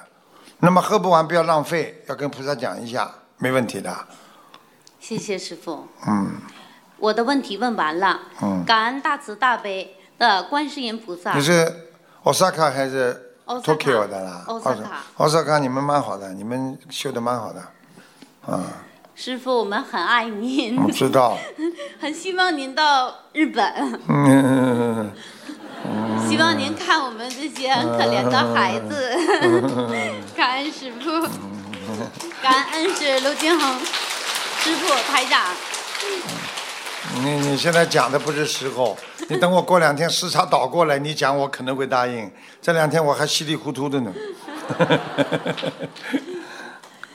[0.61, 3.93] 那么喝不完不要浪费，要跟菩萨讲一下，没问题的。
[5.01, 6.31] 谢谢师傅，嗯
[6.99, 8.21] 我的问题问完了。
[8.43, 11.35] 嗯，感恩大慈大悲的观世音菩萨。
[11.35, 11.91] 你是
[12.25, 14.85] Osaka 还是 Tokyo 的啦？Osaka
[15.17, 17.61] Osaka 你们蛮好的，你们修的蛮好的，
[18.47, 18.65] 啊，
[19.15, 20.77] 师傅，我们很爱您。
[20.83, 21.39] 我知道，
[22.01, 25.13] 很希望您到日本，嗯，
[26.29, 29.17] 希望您看我们这些很可怜的孩子。
[30.37, 31.11] 感恩师傅，
[32.43, 35.41] 感恩恩师卢金红师傅台长。
[37.15, 38.97] 你你现在讲的不是时候，
[39.29, 42.31] 你等我过两天时差倒过来，你讲我可能会答应。
[42.61, 44.13] 这两天我还稀里糊涂的呢。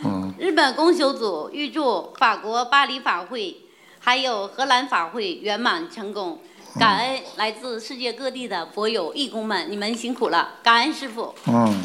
[0.03, 3.57] 嗯，日本公修组预祝法国巴黎法会
[3.99, 6.39] 还有荷兰法会圆满成功。
[6.79, 11.35] 感恩来自世界各地的博友义工们，你们辛苦了，感恩师傅。
[11.45, 11.83] 嗯。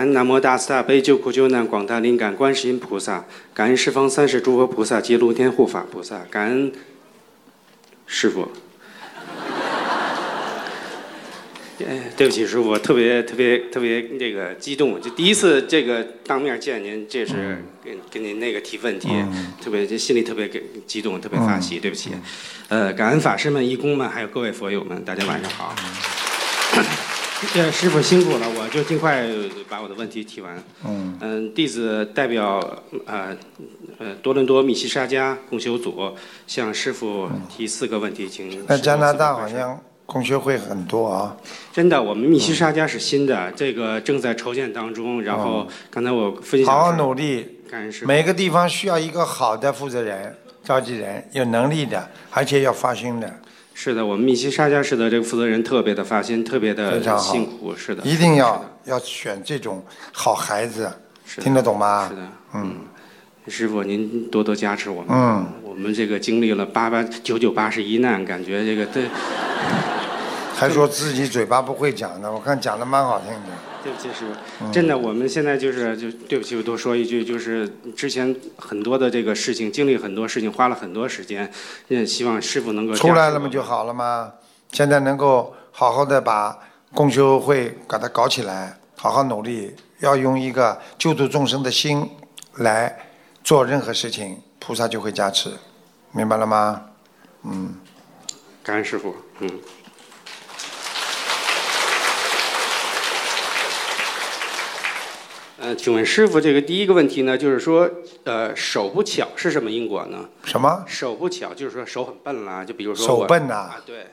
[0.00, 3.24] 恩南无大慈大悲救苦救难广大灵感观世音菩萨，
[3.54, 6.72] 感恩十方三世诸佛菩萨及卢天护法菩萨，感恩
[8.06, 8.50] 师傅。
[11.88, 19.08] 哎，对不起，师傅，我特别特别特别这个激动，就第一次这个当面见您，这是跟跟您那个提问题，
[19.62, 22.10] 特别这心里特别给激动，特别发喜，对不起。
[22.68, 25.74] 呃，感恩法师们、义工们，还有各位佛友们，大家晚上好。
[27.54, 29.26] 呃，师傅辛苦了，我就尽快
[29.66, 30.62] 把我的问题提完。
[30.84, 32.60] 嗯嗯，弟子代表
[33.06, 33.34] 呃
[33.98, 36.14] 呃多伦多密西沙加共修组
[36.46, 38.64] 向师傅提四个问题，请。
[38.68, 41.34] 那加拿大好像共修会很多啊。
[41.72, 45.22] 真的，我们密西沙加是新的，这个正在筹建当中。
[45.22, 46.72] 然后刚才我分享。
[46.72, 53.40] 好好努力感恩师，每个地方需要一个好的负责人、召集人，有能力的，而且要发心的。
[53.82, 57.74] 是的，我们密西沙加市的这个负责人特别的发心，特别的辛苦。
[57.74, 60.92] 是的，一定要要选这种好孩子，
[61.38, 62.06] 听得懂吗？
[62.10, 62.74] 是的，嗯，
[63.48, 65.06] 师傅您多多加持我们。
[65.08, 69.04] 嗯，我们这个经历了八八九九八十一难，感觉这个对。
[70.60, 73.48] 还说自己嘴巴不会讲呢，我看讲的蛮好听的。
[73.82, 74.26] 对不起，师
[74.60, 77.66] 嗯傅，真的，我们现在就是就对不起，我多说一句，就是
[77.96, 81.50] 之前很多的这个事情，经历很多事情，花了很多时间，
[81.88, 84.34] 也希望师傅能够出来了嘛就好了嘛。
[84.72, 86.58] 现在能够好好的把
[86.92, 92.06] 共修会把它搞起来，好好努力，要用一个救度众生的心
[92.56, 92.94] 来
[93.42, 95.50] 做任何事情，菩萨就会加持，
[96.12, 96.82] 明白了吗？
[97.44, 97.74] 嗯。
[98.62, 99.48] 感恩师傅，嗯。
[105.60, 107.86] 呃，请问师傅，这个第一个问题呢，就是说，
[108.24, 110.26] 呃，手不巧是什么因果呢？
[110.42, 110.82] 什么？
[110.86, 114.06] 手不巧就是说手很笨啦，就比如说我手笨呐啊，对，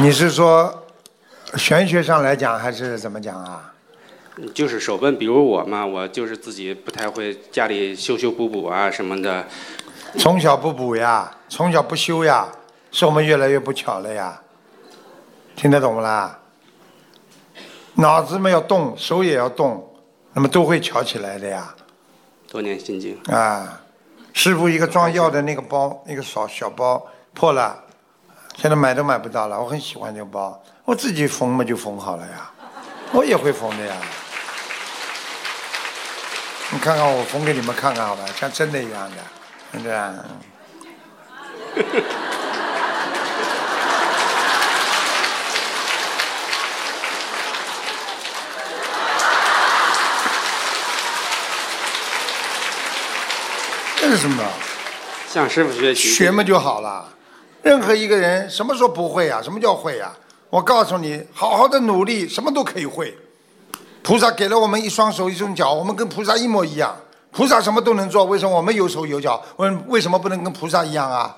[0.00, 0.86] 你是说
[1.56, 3.74] 玄学上来讲，还是怎么讲啊？
[4.54, 5.18] 就是手笨。
[5.18, 9.46] 比如我嘛，我就是自己不太会，家里修修补补啊什么的。
[10.18, 12.48] 从小不补呀，从小不修呀，
[12.90, 14.40] 是我们越来越不巧了呀。
[15.54, 16.39] 听得懂不啦？
[17.94, 19.92] 脑子们要动，手也要动，
[20.32, 21.74] 那么都会巧起来的呀。
[22.48, 23.18] 多念心经。
[23.26, 23.80] 啊，
[24.32, 27.84] 师傅一个装药的那个包，那个小小包破了，
[28.56, 29.60] 现在买都买不到了。
[29.60, 32.50] 我很喜欢这个包，我自己缝嘛就缝好了呀，
[33.12, 33.96] 我也会缝的呀。
[36.72, 39.16] 你看看我缝给你们看看好吧，像真的一样的，
[39.72, 39.94] 是不是
[54.00, 54.42] 这是什么？
[55.28, 56.08] 向师傅学习。
[56.08, 57.06] 学嘛就好了。
[57.62, 59.42] 任何一个人什么时候不会啊？
[59.42, 60.16] 什么叫会啊？
[60.48, 63.14] 我告诉你，好好的努力，什么都可以会。
[64.02, 66.96] 菩萨给了我们一双手一双脚，我们跟菩萨一模一样。
[67.30, 69.40] 菩萨什么都能做，为什么我们有手有脚？
[69.56, 71.36] 为为什么不能跟菩萨一样啊？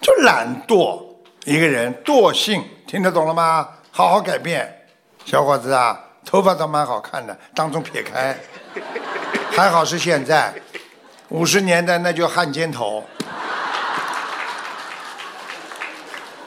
[0.00, 0.98] 就懒惰，
[1.44, 3.68] 一个人惰性，听得懂了吗？
[3.90, 4.86] 好好改变，
[5.26, 8.34] 小伙子啊，头发倒蛮好看的，当中撇开，
[9.50, 10.54] 还好是现在，
[11.30, 13.04] 五十年代那就汉奸头。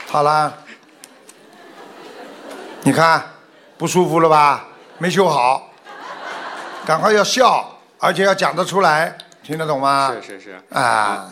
[0.08, 0.54] 好啦，
[2.82, 3.24] 你看
[3.78, 4.68] 不舒服了吧？
[4.98, 5.72] 没修好，
[6.86, 10.14] 赶快要笑，而且要讲得出来，听得懂吗？
[10.22, 10.60] 是是是。
[10.70, 11.32] 啊，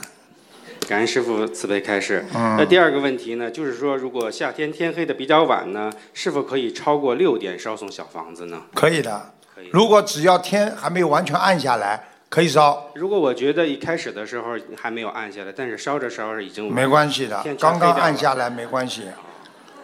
[0.88, 2.26] 感恩师傅慈悲开示。
[2.34, 8.62] 嗯那第二个问题呢，就是说，如果夏天天黑的比较晚呢，是否可以超过六点烧送小房子呢？
[8.74, 9.34] 可以的。
[9.72, 19.04] 如果只要天还没有完全暗下来，可以烧，如果我觉得一开始的时候还没有按下来，但是烧着烧着已经没关系的，刚刚全黑掉了暗下来没关系。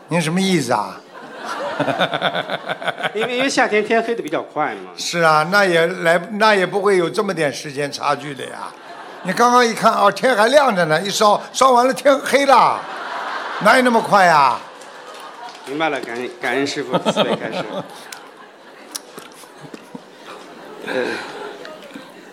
[0.08, 1.02] 您什么意思啊？
[3.14, 4.92] 因为因为夏天天黑的比较快嘛。
[4.96, 8.72] 是啊，那也来，那也不会有这么点时间差距的呀。
[9.24, 12.80] 你刚刚一看，哦，天还亮着呢，一烧烧完了天黑了，
[13.66, 14.58] 哪有那么快呀？
[15.66, 17.62] 明白了，感恩感恩师傅慈悲开始。
[20.88, 20.94] 呃，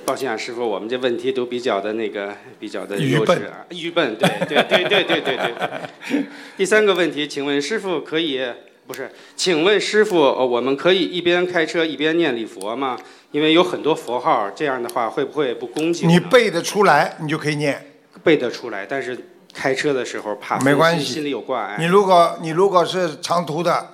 [0.04, 6.24] 抱歉啊，师傅，我们这问题都比较的那个，比较的愚笨幼稚啊，愚笨，对对对对对对对。
[6.56, 8.40] 第三个问题，请问师傅可以
[8.86, 9.10] 不是？
[9.34, 12.98] 请问师傅，呃我们可以一边开车一边念礼佛吗？
[13.32, 16.08] 因为有很多佛号，这样的话会不会不恭敬？
[16.08, 17.90] 你背得出来，你就可以念。
[18.22, 19.18] 背得出来，但是
[19.52, 21.76] 开车的时候怕没关系心心里有挂碍。
[21.78, 23.86] 你如果你如果是长途的，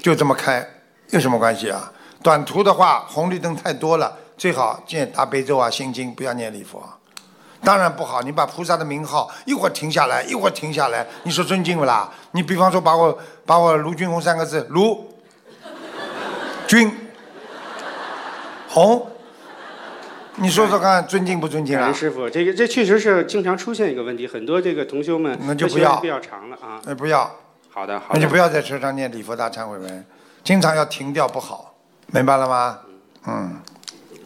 [0.00, 0.68] 就这么开，
[1.10, 1.92] 有什么关系啊？
[2.22, 6.82] 短途的话，红绿灯太多了，最好念大悲咒啊、心经，不要念礼佛。
[7.62, 12.12] 当然不好，你把菩萨的名号一会儿停下来，一会儿停下来，你说尊敬不啦？
[12.32, 13.16] 你比方说把我
[13.46, 15.14] 把我卢俊宏三个字，卢
[16.66, 16.92] 军
[18.68, 19.06] 红，
[20.34, 21.92] 你说说看，尊敬不尊敬啊？
[21.92, 26.80] 师傅，这个这确实是经常出现一个问题，很多这个同修们那就不要比较长了啊。
[26.84, 27.30] 那不要，
[27.70, 28.14] 好的，好的。
[28.14, 30.04] 那就不要在车上念礼佛大忏悔文，
[30.42, 31.76] 经常要停掉不好，
[32.08, 32.80] 明白了吗？
[33.28, 33.60] 嗯。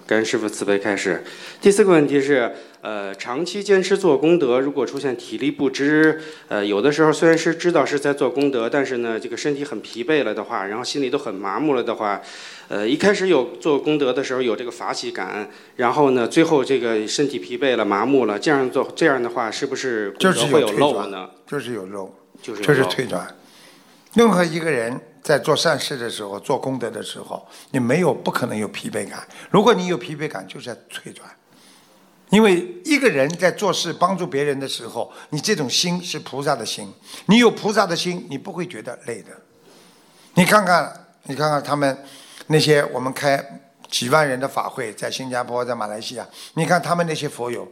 [0.07, 1.25] 感恩师傅慈悲开始。
[1.61, 12.23] 第四个问题是，呃，长期坚持做功德，如果出现体力不支，呃，有的时候虽然是知道是在做功德，但是呢，这个身体很疲惫了的话，然后心里都很麻木了的话，
[12.69, 23.27] 呃，一开始有做功德的时候有这个法喜感，然后呢，最后这个身体疲惫了、麻木了，这样做这样的话，是不是功就是德会有漏呢？，就是有漏，就是有这是漏退转。
[24.15, 29.27] 任何一个人在做善事的时候、做功德的时候，你没有不可能有疲惫感。
[29.51, 31.29] 如果你有疲惫感，就是在退转。
[32.31, 36.95] 因为一个人在做事帮助别人的时候，你这种心是菩萨的心，
[37.27, 39.31] 你有菩萨的心，你不会觉得累的。
[40.35, 41.99] 你看看，你看看他们
[42.47, 43.45] 那些我们开
[43.91, 46.25] 几万人的法会，在新加坡、在马来西亚，
[46.55, 47.67] 你看他们那些佛友，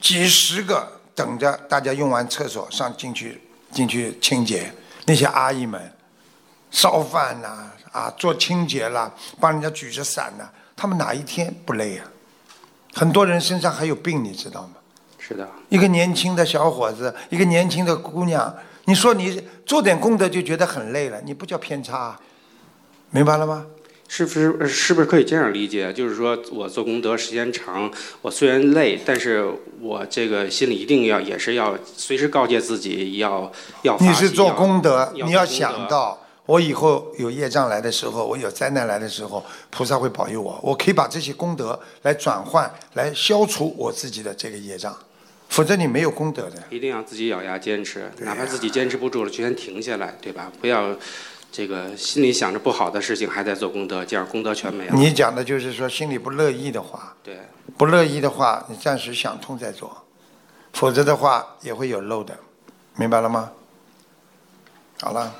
[0.00, 4.72] 几十个等着大家用完厕所上进去进去清洁，
[5.04, 5.92] 那些阿姨们
[6.70, 12.06] 烧饭呐、啊，做清洁啦，帮人家举着伞呐、他们哪一天不累啊？
[12.94, 14.70] 很多人身上还有病，你知道吗？
[15.18, 22.20] 是的，一个年轻的小伙子，一个年轻的姑娘，你说你做点功德就觉得很累了，你不叫偏差啊，
[23.10, 23.66] 明白了吗？
[24.08, 25.92] 是不是呃是不是可以这样理解？
[25.92, 27.90] 就是说我做功德时间长，
[28.22, 29.44] 我虽然累，但是
[29.80, 33.50] 我这个心里一定要也是要随时告诫自己要
[33.82, 44.96] 要你是做功德，要你要想到我以后有业障来的时候，我有灾难来的时候，菩萨会保佑我，我可以把这些功德来转换，来消除我自己的这个业障，
[45.48, 46.62] 否则你没有功德的。
[46.70, 50.50] 一定要自己咬牙坚持，哪怕自己坚持不住了，就先停下来，对吧？
[50.60, 50.94] 不要
[51.50, 54.92] 这个心里想着不好的事情还在做功德，这样功德全没了。
[54.94, 57.38] 你讲的就是说心里不乐意的话，对，
[57.76, 60.04] 不乐意的话，你暂时想通再做，
[60.72, 62.36] 否则的话也会有漏的，
[62.94, 63.50] 明白了吗？
[65.00, 65.34] 好了，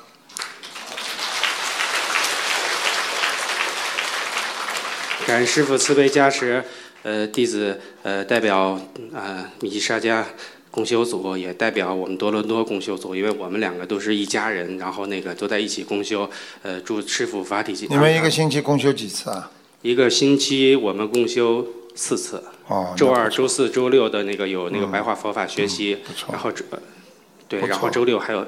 [5.26, 6.62] 感恩师傅慈悲加持，
[7.02, 8.80] 呃，弟子呃代表
[9.12, 10.24] 呃米西沙家
[10.70, 16.30] 共修组，也代表我们多伦多共修组，因为我们两个都是一家人，然后那个都在一起共修，
[16.62, 17.74] 呃，祝师傅法体。
[17.90, 19.50] 你们一个星期共修几次啊？
[19.82, 21.66] 一个星期我们共修
[21.96, 25.98] 四次，哦，周二、周四周六的那个有那个嗯白话佛法学习，
[26.30, 26.78] 然后周呃
[27.48, 28.46] 对，然后周六还有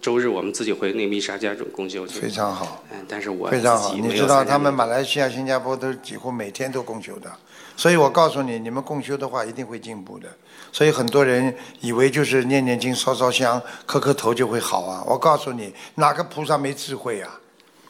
[0.00, 2.20] 周日我们自己回那个密沙家种共修去。
[2.20, 2.82] 非常好。
[2.90, 7.30] 嗯，但是我非常好，你知道他们马来西亚、新加坡都几乎每天都共修的，
[7.76, 10.28] 所以我告诉你，你们共修的话一定会进步的。
[10.70, 15.04] 所以很多人以为就是念念经、烧烧香、磕磕头就会好啊！
[15.06, 17.38] 我告诉你，哪个菩萨没智慧啊？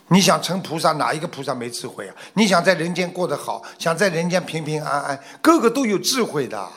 [0.09, 2.15] 你想成菩萨，哪一个菩萨没智慧啊？
[2.35, 6.69] 你想在人间过得好，想在人间平平安安，个个都有智慧的。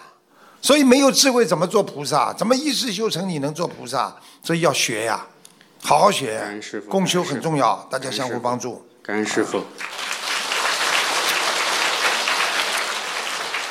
[0.66, 2.34] 所以没有智慧怎么做菩萨？
[2.34, 4.16] 怎么一世修成你能做菩萨？
[4.42, 5.24] 所以要学呀，
[5.84, 6.42] 好好学。
[6.90, 8.84] 共修很重要，大家相互帮助。
[9.04, 9.62] 感恩师傅。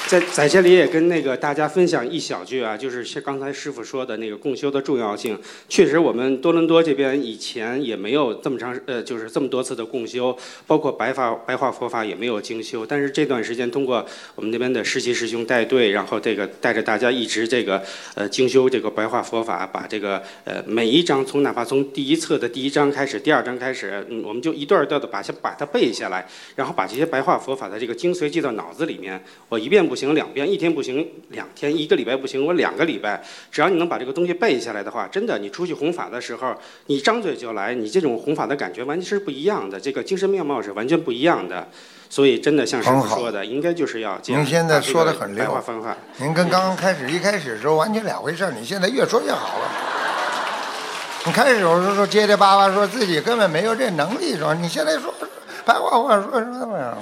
[0.06, 5.38] 在在这里也跟那个大家分享一小句啊，就是像刚才师傅说的那个共修的重要性。
[5.66, 10.36] 确实，我们多伦多这边以前也没有这么长呃，就是这么多次的共修，
[10.66, 12.84] 包括白法白话佛法也没有精修。
[12.84, 14.04] 但是这段时间通过
[14.34, 17.82] 我们那边的实习师兄带队，然后这个带着大家一直这个
[18.14, 29.20] 呃精修这个白话佛法，把这个呃每一章从哪怕从第一册的第一章开始，第二章开始，嗯，我们就一段一段的把它把它背下来，然后把这些白话佛法的这个精髓记到脑子里面。
[29.48, 33.22] 我一遍不不行，两遍；一天不行，两天；一个礼拜不行，我两个礼拜。
[33.52, 36.52] 只要你能把这个东西背下来的话，真的，你出去弘法的时候，
[36.86, 41.68] 你张嘴就来，你这种弘法的感觉完全是不一样的，这个精神面貌是完全不一样的。
[42.10, 45.96] 所以，真的像师傅说的，应该就是要您现在说的很溜白话方法。
[46.16, 49.70] 您跟刚刚开始一开始的时候完全两回事儿，你现在越说越好了。
[51.24, 55.14] 你开始有时候说结结巴巴，说自己根本没有这能力，说你现在说
[55.64, 56.98] 白话话说什么？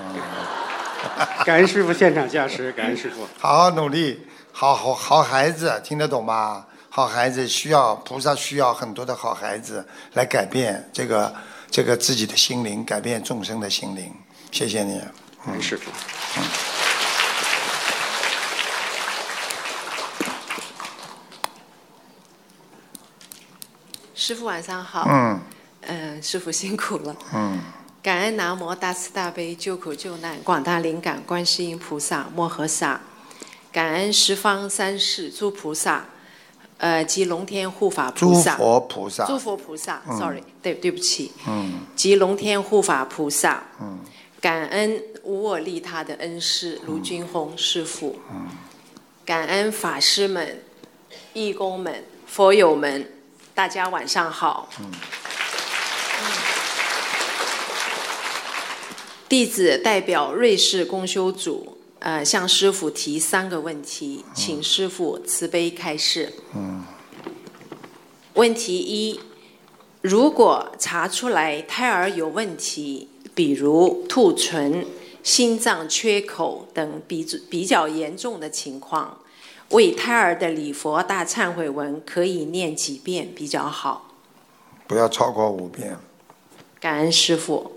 [1.44, 3.26] 感恩师傅现场加持，感恩师傅。
[3.38, 6.66] 好好努力，好好好孩子，听得懂吗？
[6.88, 11.34] 好孩子需要菩萨需要很多的好孩子来改变这个
[11.70, 14.14] 这个自己的心灵，改变众生的心灵。
[14.50, 14.98] 谢谢你，
[15.44, 15.90] 感恩师傅。
[16.36, 16.44] 嗯
[24.14, 25.04] 师傅晚上好。
[25.08, 25.40] 嗯。
[25.80, 27.16] 嗯，师傅辛苦了。
[27.34, 27.58] 嗯。
[28.02, 33.00] 感恩南无大慈大悲救苦救难广大灵感观世音菩萨摩诃萨，
[33.70, 36.04] 感恩十方三世诸菩萨，
[36.78, 38.56] 呃及龙天护法菩萨。
[38.56, 39.24] 诸佛菩萨。
[39.24, 40.16] 诸佛菩萨、嗯。
[40.16, 41.30] s o r r y 对对不起。
[41.46, 41.82] 嗯。
[41.94, 44.00] 及龙天护法菩萨，嗯。
[44.40, 48.48] 感恩无我利他的恩师卢军宏师傅，嗯。
[49.24, 50.60] 感恩法师们、
[51.34, 53.12] 义工们、佛友们，
[53.54, 54.68] 大家晚上好。
[54.80, 54.90] 嗯
[59.32, 66.34] 弟子代表瑞士公修组，呃，向师傅提三个问题，请师傅慈悲开示。
[66.54, 66.84] 嗯
[68.34, 69.18] 问题一：
[70.02, 74.84] 如果查出来胎儿有问题，比如兔唇、
[75.22, 79.16] 心脏缺口等比比较严重的情况，
[79.70, 84.10] 为胎儿的礼佛大忏悔文可以念几遍比较好？
[84.86, 85.96] 不要超过五遍。
[86.78, 87.71] 感恩师傅。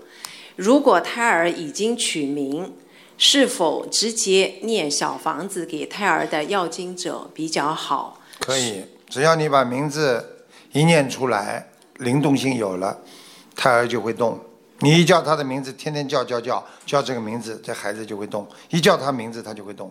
[0.56, 2.74] 如果胎儿已经取名，
[3.18, 8.20] 是否直接念小房子给胎儿的要经者比较好？
[8.40, 12.98] 可以，只要你把名字一念出来，灵动性有了，
[13.54, 14.38] 胎儿就会动。
[14.80, 18.46] 你一叫他的名字，天天叫叫叫叫这个名字，这孩子就会动。
[18.68, 19.90] 一叫他名字，他就会动。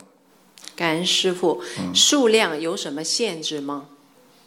[0.76, 1.64] 感恩师傅。
[1.94, 3.88] 数量有什么限制吗？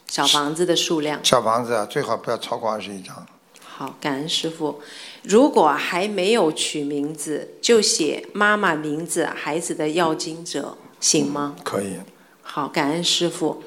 [0.07, 1.19] 小房子的数量？
[1.25, 3.27] 小房子啊，最好不要超过二十一张。
[3.67, 4.81] 好，感恩师傅。
[5.23, 11.57] 如果还没有取名字，就写妈妈名字、孩子的要经者，行吗？
[11.65, 11.95] 可以。
[12.43, 13.63] 好，感恩师傅。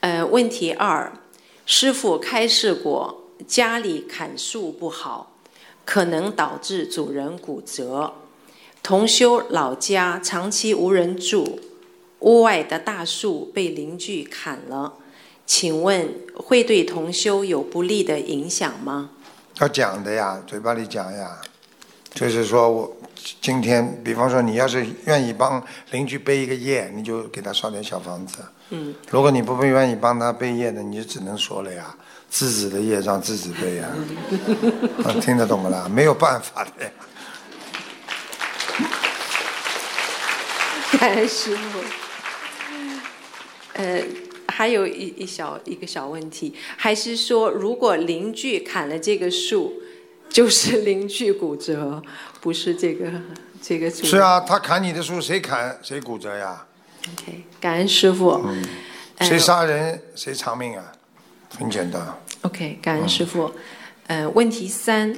[0.00, 1.12] 呃，问题二，
[1.64, 5.36] 师傅开示过，家里砍树不好，
[5.84, 8.14] 可能导致主人骨折。
[8.82, 11.60] 同修老家长期无人住，
[12.18, 14.94] 屋外的大树被邻居砍了，
[15.46, 19.10] 请问会对同修有不利的影响吗？
[19.58, 21.38] 要讲的呀，嘴巴里讲呀，
[22.14, 22.96] 就是说我
[23.40, 28.38] 今天，比方说你要是愿意帮邻居背一个业，你就给他烧点小房子。
[28.70, 31.94] 嗯，如果你不愿意帮他背业的，你就只能说了呀，
[32.28, 33.88] 自己的业让自己背呀。
[35.04, 35.86] 啊，听得懂不啦？
[35.92, 36.90] 没有办法的呀。
[40.98, 41.78] 感恩师傅。
[43.74, 44.02] 呃，
[44.48, 49.74] 还有一一小一个小问题，还是说，如果邻居砍了这个树，
[50.28, 52.02] 就是邻居骨折，
[52.40, 53.10] 不是这个
[53.62, 56.66] 这个主是啊，他砍你的树，谁砍谁骨折呀
[57.12, 58.30] ？OK，感恩师傅。
[58.44, 58.64] 嗯，
[59.18, 60.92] 呃谁杀人谁偿命啊？
[61.58, 62.02] 很简单。
[62.42, 63.52] OK，感恩师傅。
[64.08, 65.16] 呃，问题三，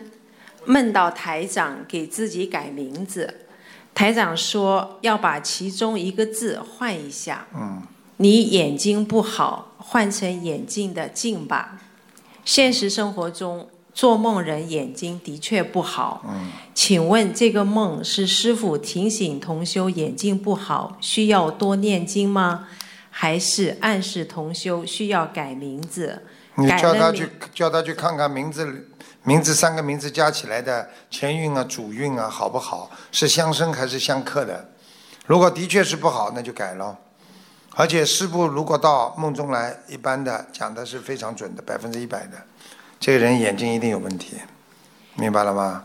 [0.67, 3.47] 梦到台长给自己改名字，
[3.95, 7.47] 台长说要把其中一个字换一下。
[7.55, 7.83] 嗯，
[8.19, 11.81] 你眼睛不好，换成眼镜的镜吧。
[12.45, 16.23] 现实生活中，做梦人眼睛的确不好。
[16.28, 22.69] 嗯，请问这个梦是师傅提醒同修眼睛不好，需要多念经吗？
[23.11, 26.23] 还是暗示同修需要改名字？
[26.57, 28.89] 你叫他去叫他去看看名字
[29.23, 32.91] 名字三个名字加起来的前运啊、主运啊好不好？
[33.11, 34.69] 是相生还是相克的？
[35.27, 36.99] 如果的确是不好，那就改了。
[37.77, 42.47] 而且师傅如果到梦中来，一般的讲的是非常准的，百分之一百的。
[43.01, 44.37] 这个人眼睛一定有问题，
[45.17, 45.85] 明白了吗？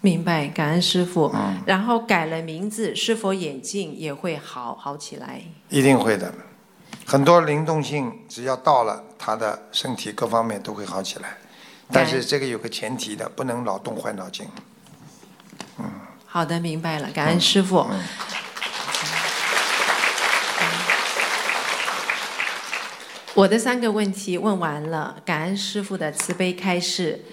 [0.00, 1.30] 明白，感恩师傅。
[1.34, 5.42] 嗯然后改了名字，是否眼睛也会好好起来？
[5.68, 6.32] 一定会的。
[7.06, 11.38] 很多灵动性，只要到了，他的身体各方面都会好起来。
[11.90, 14.46] 但是这个有个前提的，不能老动坏脑筋。
[15.78, 15.84] 嗯
[16.26, 17.86] 好的，明白了，感恩师傅。
[23.34, 27.24] 我的三个问题问完了，感恩师傅的慈悲开示。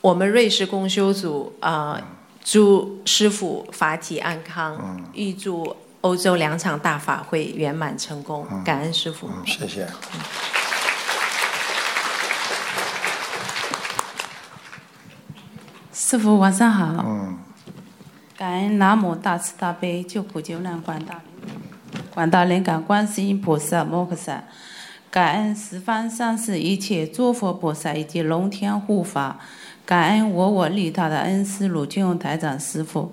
[0.00, 2.02] 我们瑞士共修组啊、呃
[2.44, 9.28] 祝师傅法体安康，预祝欧洲两场大法会圆满成功，感恩师傅。
[9.28, 9.86] 嗯，谢谢。
[15.92, 17.38] 师傅晚上好，嗯，
[18.36, 21.54] 感恩南无大慈大悲救苦救难广大灵
[22.12, 24.42] 广大灵感观世音菩萨摩诃萨，
[25.12, 29.38] 感恩十方三世一切诸佛菩萨以及龙天护法，
[29.84, 33.12] 感恩我我利他的恩师鲁俊宏台长师傅，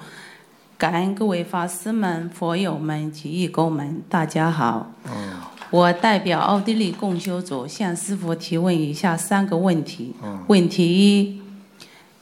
[0.78, 4.90] 感恩各位法师们、佛友们及义工们，大家好。
[5.72, 10.16] 我代表奥地利共修组向师傅提问以下三个问题。
[10.48, 11.42] 问题一：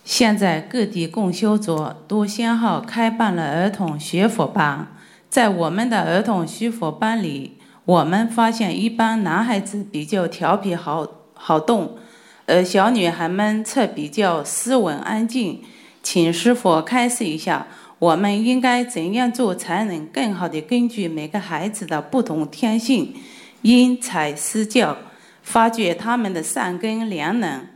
[0.03, 4.87] 现在各地共修组都先后开办了儿童学佛班，
[5.29, 7.56] 在我们的儿童学佛班里，
[7.87, 11.97] 我们发现一般男孩子比较调皮好好动，
[12.45, 15.63] 而小女孩们则比较斯文安静。
[16.03, 17.65] 请师傅开示一下，
[17.97, 23.13] 我们应该怎样做才能更好地根据每个孩子的不同天性，
[23.61, 24.97] 因材施教，
[25.41, 27.67] 发掘他们的善根良能？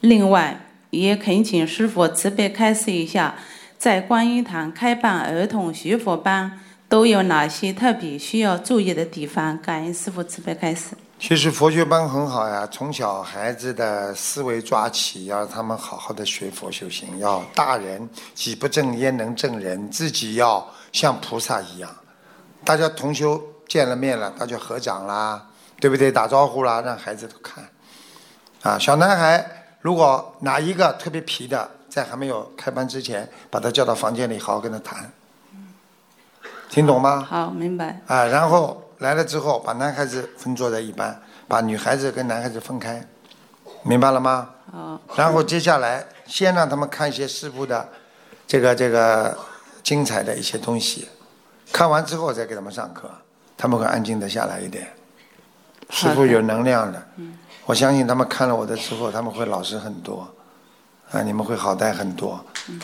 [0.00, 3.34] 另外，也恳请师傅慈悲开示一下，
[3.76, 6.58] 在观音堂开办儿童学佛班
[6.88, 9.60] 都有哪些特别需要注意的地方？
[9.60, 10.96] 感恩师傅慈悲开示。
[11.20, 17.18] 其实佛学班很好呀，从小孩子的思维抓起，要让他们好好的学佛修行。
[17.18, 21.90] 要大人己不正焉能正人，自己要像菩萨一样。
[22.64, 25.44] 大家同修见了面了，大家合掌啦，
[25.80, 26.10] 对不对？
[26.10, 27.68] 打招呼啦，让孩子都看。
[28.62, 29.44] 啊，小男孩
[29.80, 35.12] 如果哪一个特别皮的，在还没有开班之前，把他叫到房间里，好好跟他谈。
[36.68, 37.26] 听懂吗？
[37.28, 38.00] 好，明白。
[38.06, 43.02] 啊，然后来了之后，把男孩子分坐在一班，把女孩子跟男孩子分开，
[43.82, 44.50] 明白了吗？
[44.70, 45.00] 好。
[45.16, 47.88] 然后接下来，先让他们看一些师傅的
[48.46, 49.36] 这个这个
[49.82, 51.08] 精彩的一些东西，
[51.72, 53.10] 看完之后再给他们上课，
[53.56, 54.88] 他们会安静的下来一点。
[55.90, 57.02] 师傅有能量的，
[57.64, 60.28] 我相信他们看了我的之后，他们会老实很多，
[61.10, 62.44] 啊，你们会好带很多。
[62.68, 62.78] 嗯，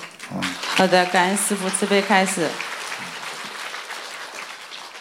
[0.75, 2.49] 好的，感恩师傅慈悲开始。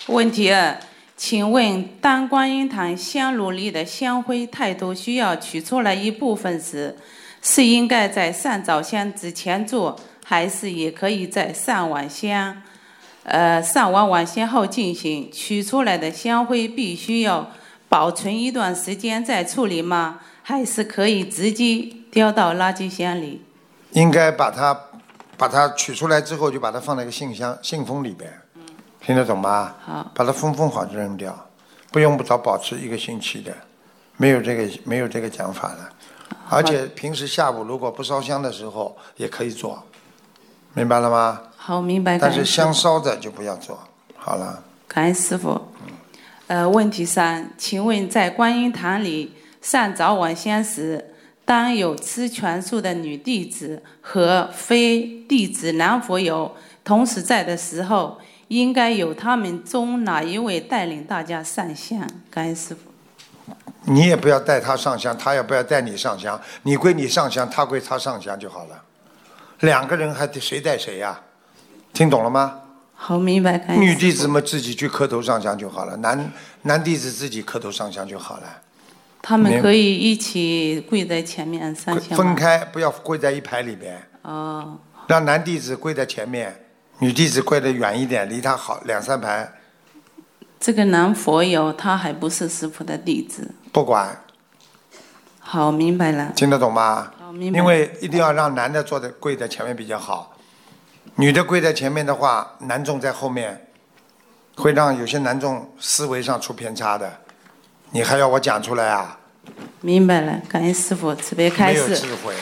[0.07, 0.77] 问题二，
[1.15, 6.97] 请问当观音堂香炉里的香灰太多，需要取出来一部分时，
[7.41, 12.61] 是应该在上早香之前做，还是也可以在上晚香，
[13.23, 15.31] 呃，上完晚香后进行？
[15.31, 17.49] 取出来的香灰必须要
[17.87, 20.19] 保存一段时间再处理吗？
[20.41, 23.41] 还是可以直接丢到垃圾箱里？
[23.91, 24.77] 应该把它
[25.37, 28.29] 把它取出来之后，就把它放在一个信箱信封里边，
[29.05, 29.75] 听得懂吗？
[29.85, 31.35] 好，把它封封好就扔掉，
[31.91, 33.53] 不用不着保持一个星期的，
[34.17, 35.89] 没有这个没有这个讲法了。
[36.49, 39.83] 而且平时下午如果不烧香的时候也可以做，
[40.73, 41.41] 明白了吗？
[41.57, 42.17] 好，明白。
[42.17, 43.77] 但是香烧的就不要做。
[44.15, 45.61] 好了，感恩师傅。
[46.47, 51.13] 呃，问题三，请问在观音堂里上早晚香时，
[51.45, 58.19] 当有吃全素的女弟子和非弟子男佛友同时在的时候，
[58.53, 62.07] 应该由他们中哪一位带领大家上香？
[62.29, 62.81] 感恩师傅。
[63.85, 68.81] 你也不要带他上香，他也不要带你上香，你归你上香，他归他上香就好了。
[69.59, 71.19] 两个人还得谁带谁呀、
[71.91, 72.59] 听懂了吗？
[72.93, 73.57] 好，明白。
[73.57, 76.31] 感女弟子们自己去磕头上香就好了，男
[76.61, 78.61] 男弟子自己磕头上香就好了。
[79.21, 84.01] 他们可以一起跪在前面上香分开，不要跪在一排里边。
[84.21, 84.77] 哦，
[85.07, 86.62] 让男弟子跪在前面，
[87.03, 89.51] 女弟子跪得远一点，离他好两三排，
[90.57, 93.53] 这个男佛友他还不是师傅的弟子。
[93.73, 94.23] 不管，
[95.41, 96.31] 好，明白了。
[96.33, 97.11] 听得懂吗？
[97.33, 100.37] 明白因为一定要让男的坐在跪在前面比较好，
[101.15, 103.67] 女的跪在前面的话，男众在后面，
[104.55, 107.19] 会让有些男众思维上出偏差的。
[107.91, 109.19] 你还要我讲出来啊？
[109.81, 111.97] 明白了，感恩师傅慈悲开没有示。
[111.97, 112.33] 智慧。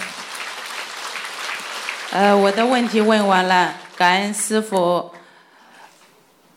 [2.12, 5.12] 呃，我的问题问完了，感恩师傅。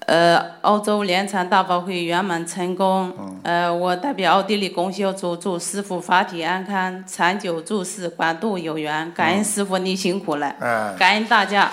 [0.07, 3.13] 呃，澳洲联禅大法会圆满成功。
[3.43, 9.13] 呃，我代表奥地利公修组祝师傅法体安康，长久住世，广度有缘。
[9.13, 10.55] 感恩师傅，你辛苦了。
[10.59, 11.71] 嗯感恩大家。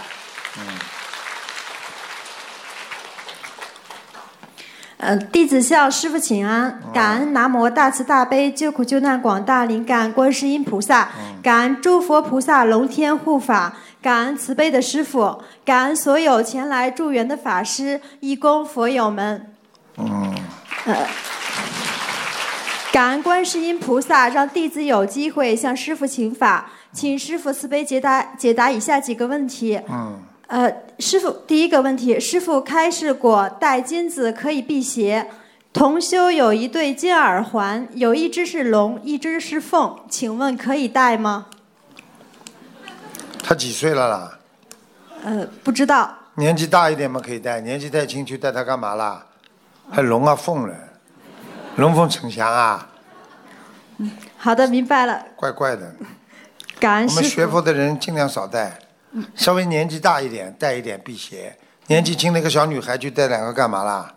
[4.97, 11.09] 呃，弟子向师傅请安，感恩南无大慈大悲救苦救难广大灵感观世音菩萨，
[11.41, 19.53] 感恩诸佛菩萨龙天护法，感恩慈悲的师傅，感恩所有前来助缘的法师、义工、佛友们。
[19.97, 20.33] 嗯，
[20.85, 21.07] 呃，
[22.91, 29.79] 感恩观世音菩萨，让弟子有机会向师傅请法，请师傅慈悲解答解答以下几个问题。
[29.87, 35.27] 嗯，呃，师傅，第一个问题，师傅开示过戴金子可以辟邪。
[35.71, 41.45] 同修有一对金耳环，有一只是龙，一只是凤，请问可以戴吗？
[43.43, 44.39] 他几岁了啦？
[45.23, 46.17] 呃，不知道。
[46.35, 49.25] 年纪大一点嘛可以带，年纪太轻去带他干嘛啦？
[49.91, 50.75] 还龙啊凤了，
[51.75, 52.87] 龙凤呈祥啊，
[53.97, 55.25] 嗯好的，明白了。
[55.35, 55.93] 怪怪的。
[56.79, 57.23] 感恩我们。
[57.23, 58.79] 学佛的人尽量少带，
[59.35, 61.57] 稍微年纪大一点带一点辟邪。
[61.87, 64.13] 年纪轻的一个小女孩就带两个干嘛啦？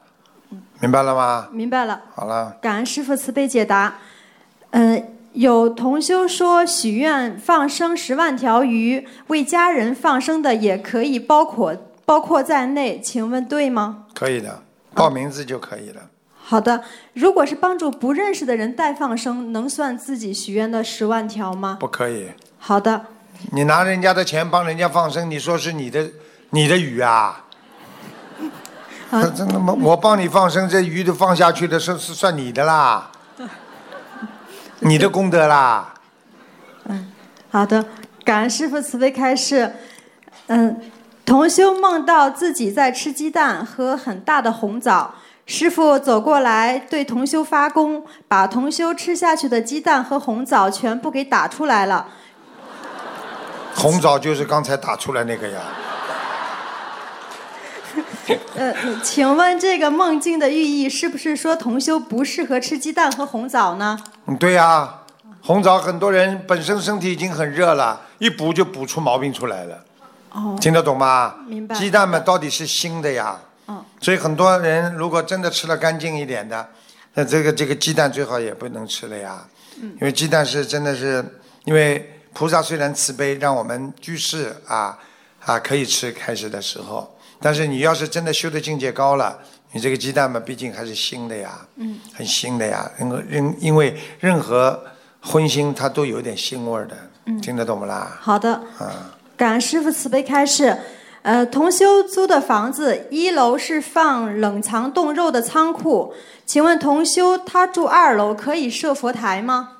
[0.80, 1.48] 明白了吗？
[1.50, 2.00] 明白了。
[2.14, 3.94] 好了，感恩师傅慈悲解答。
[4.70, 14.04] 嗯、有同修说许愿放生十万条鱼，为家人放生的也可以包括包括在内，请问对吗？
[14.14, 14.62] 可以的，
[14.94, 16.02] 报名字就可以了。
[16.36, 16.84] 好的，
[17.14, 21.78] 如果是帮助不认识的人代放生，能算自己许愿的十万条吗？
[21.80, 22.28] 不可以，
[22.58, 23.06] 好的，
[23.50, 26.08] 你拿人家的钱帮人家放生，你说是你的
[26.50, 27.44] 你的鱼啊？
[29.10, 29.76] 这真的吗？
[29.80, 33.10] 我帮你放生，这鱼都放下去的是是算你的啦，
[34.86, 35.94] 你的功德啦。
[36.84, 37.10] 嗯
[37.50, 37.84] 好的，
[38.24, 39.72] 感恩师傅慈悲开示。
[40.48, 40.78] 嗯，
[41.24, 45.14] 同修梦到自己在吃鸡蛋和很大的红枣，
[45.46, 52.08] 师傅走过来对同修发功，把同修吃下去的鸡蛋和红枣全部给打出来了。
[53.74, 55.60] 红枣就是刚才打出来那个呀。
[58.56, 63.98] 呃，请问这个梦境的寓意是不是说同修不适合吃鸡蛋和红枣呢？
[64.26, 65.02] 嗯，对呀、
[65.42, 69.84] 红枣很多人本身身体已经很热了，一补就补出毛病出来了，
[70.32, 71.34] 哦，听得懂吗？
[71.46, 71.74] 明白。
[71.74, 73.38] 鸡蛋嘛，到底是腥的呀，
[73.68, 76.66] 嗯，所以很多人如果真的吃了干净一点的，
[77.14, 79.46] 那这个这个鸡蛋最好也不能吃了呀，
[79.82, 79.90] 嗯。
[80.00, 81.24] 因为鸡蛋是真的是，
[81.64, 84.98] 因为菩萨虽然慈悲，让我们居士啊
[85.44, 89.38] 啊可以吃开始的时候，但是你要是真的修的境界高了，
[89.74, 94.80] 你这个鸡蛋嘛，毕竟还是新的呀，嗯，很新的呀，任何任因为任何
[95.20, 96.96] 荤腥它都有点腥味儿的，
[97.26, 98.16] 嗯听得懂不啦？
[98.20, 100.78] 好的，啊，感恩师傅慈悲开示。
[101.22, 106.14] 呃，同修租的房子一楼是放冷藏冻肉的仓库，
[106.44, 109.78] 请问同修他住二楼可以设佛台吗？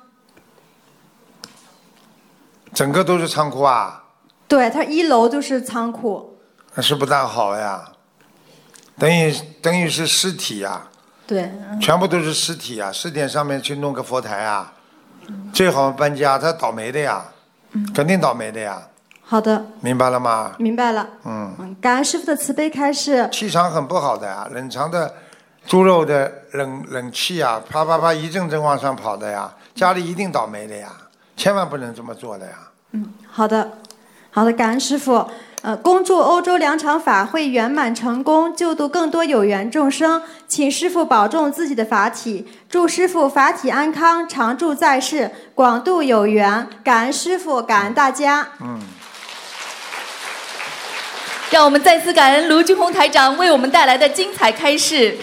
[2.73, 4.05] 整个都是仓库啊，
[4.47, 6.39] 对，他一楼就是仓库。
[6.73, 7.91] 那是不大好呀，
[8.97, 10.87] 等于等于是尸体呀、
[11.27, 11.51] 对，
[11.81, 14.73] 全部都是尸体啊，尸体上面去弄个佛台啊，
[15.53, 17.25] 最好搬家，他倒霉的呀，
[17.93, 18.81] 肯定倒霉的呀，
[19.21, 20.55] 好的，明白了吗？
[20.59, 21.09] 明白了。
[21.25, 23.27] 嗯，嗯，感恩师傅的慈悲开示。
[23.31, 25.13] 气场很不好的呀，冷藏的
[25.65, 30.89] 猪肉的冷冷气啊，啪啪啪一阵阵往上跑的呀，家里一定倒霉的呀，
[31.35, 32.53] 千万不能这么做的呀。
[32.91, 33.71] 嗯好的，
[34.31, 35.29] 好的，感恩师傅。
[35.65, 40.21] 呃，恭祝欧洲两场法会圆满成功，救度更多有缘众生。
[40.47, 46.67] 请师傅保重自己的法体，祝师傅法体安康，常驻在世，广度有缘。
[46.83, 48.47] 感恩师傅，感恩大家。
[48.61, 48.79] 嗯。
[51.49, 55.17] 让我们再次感恩卢俊宏台长为我们带来的精彩开示。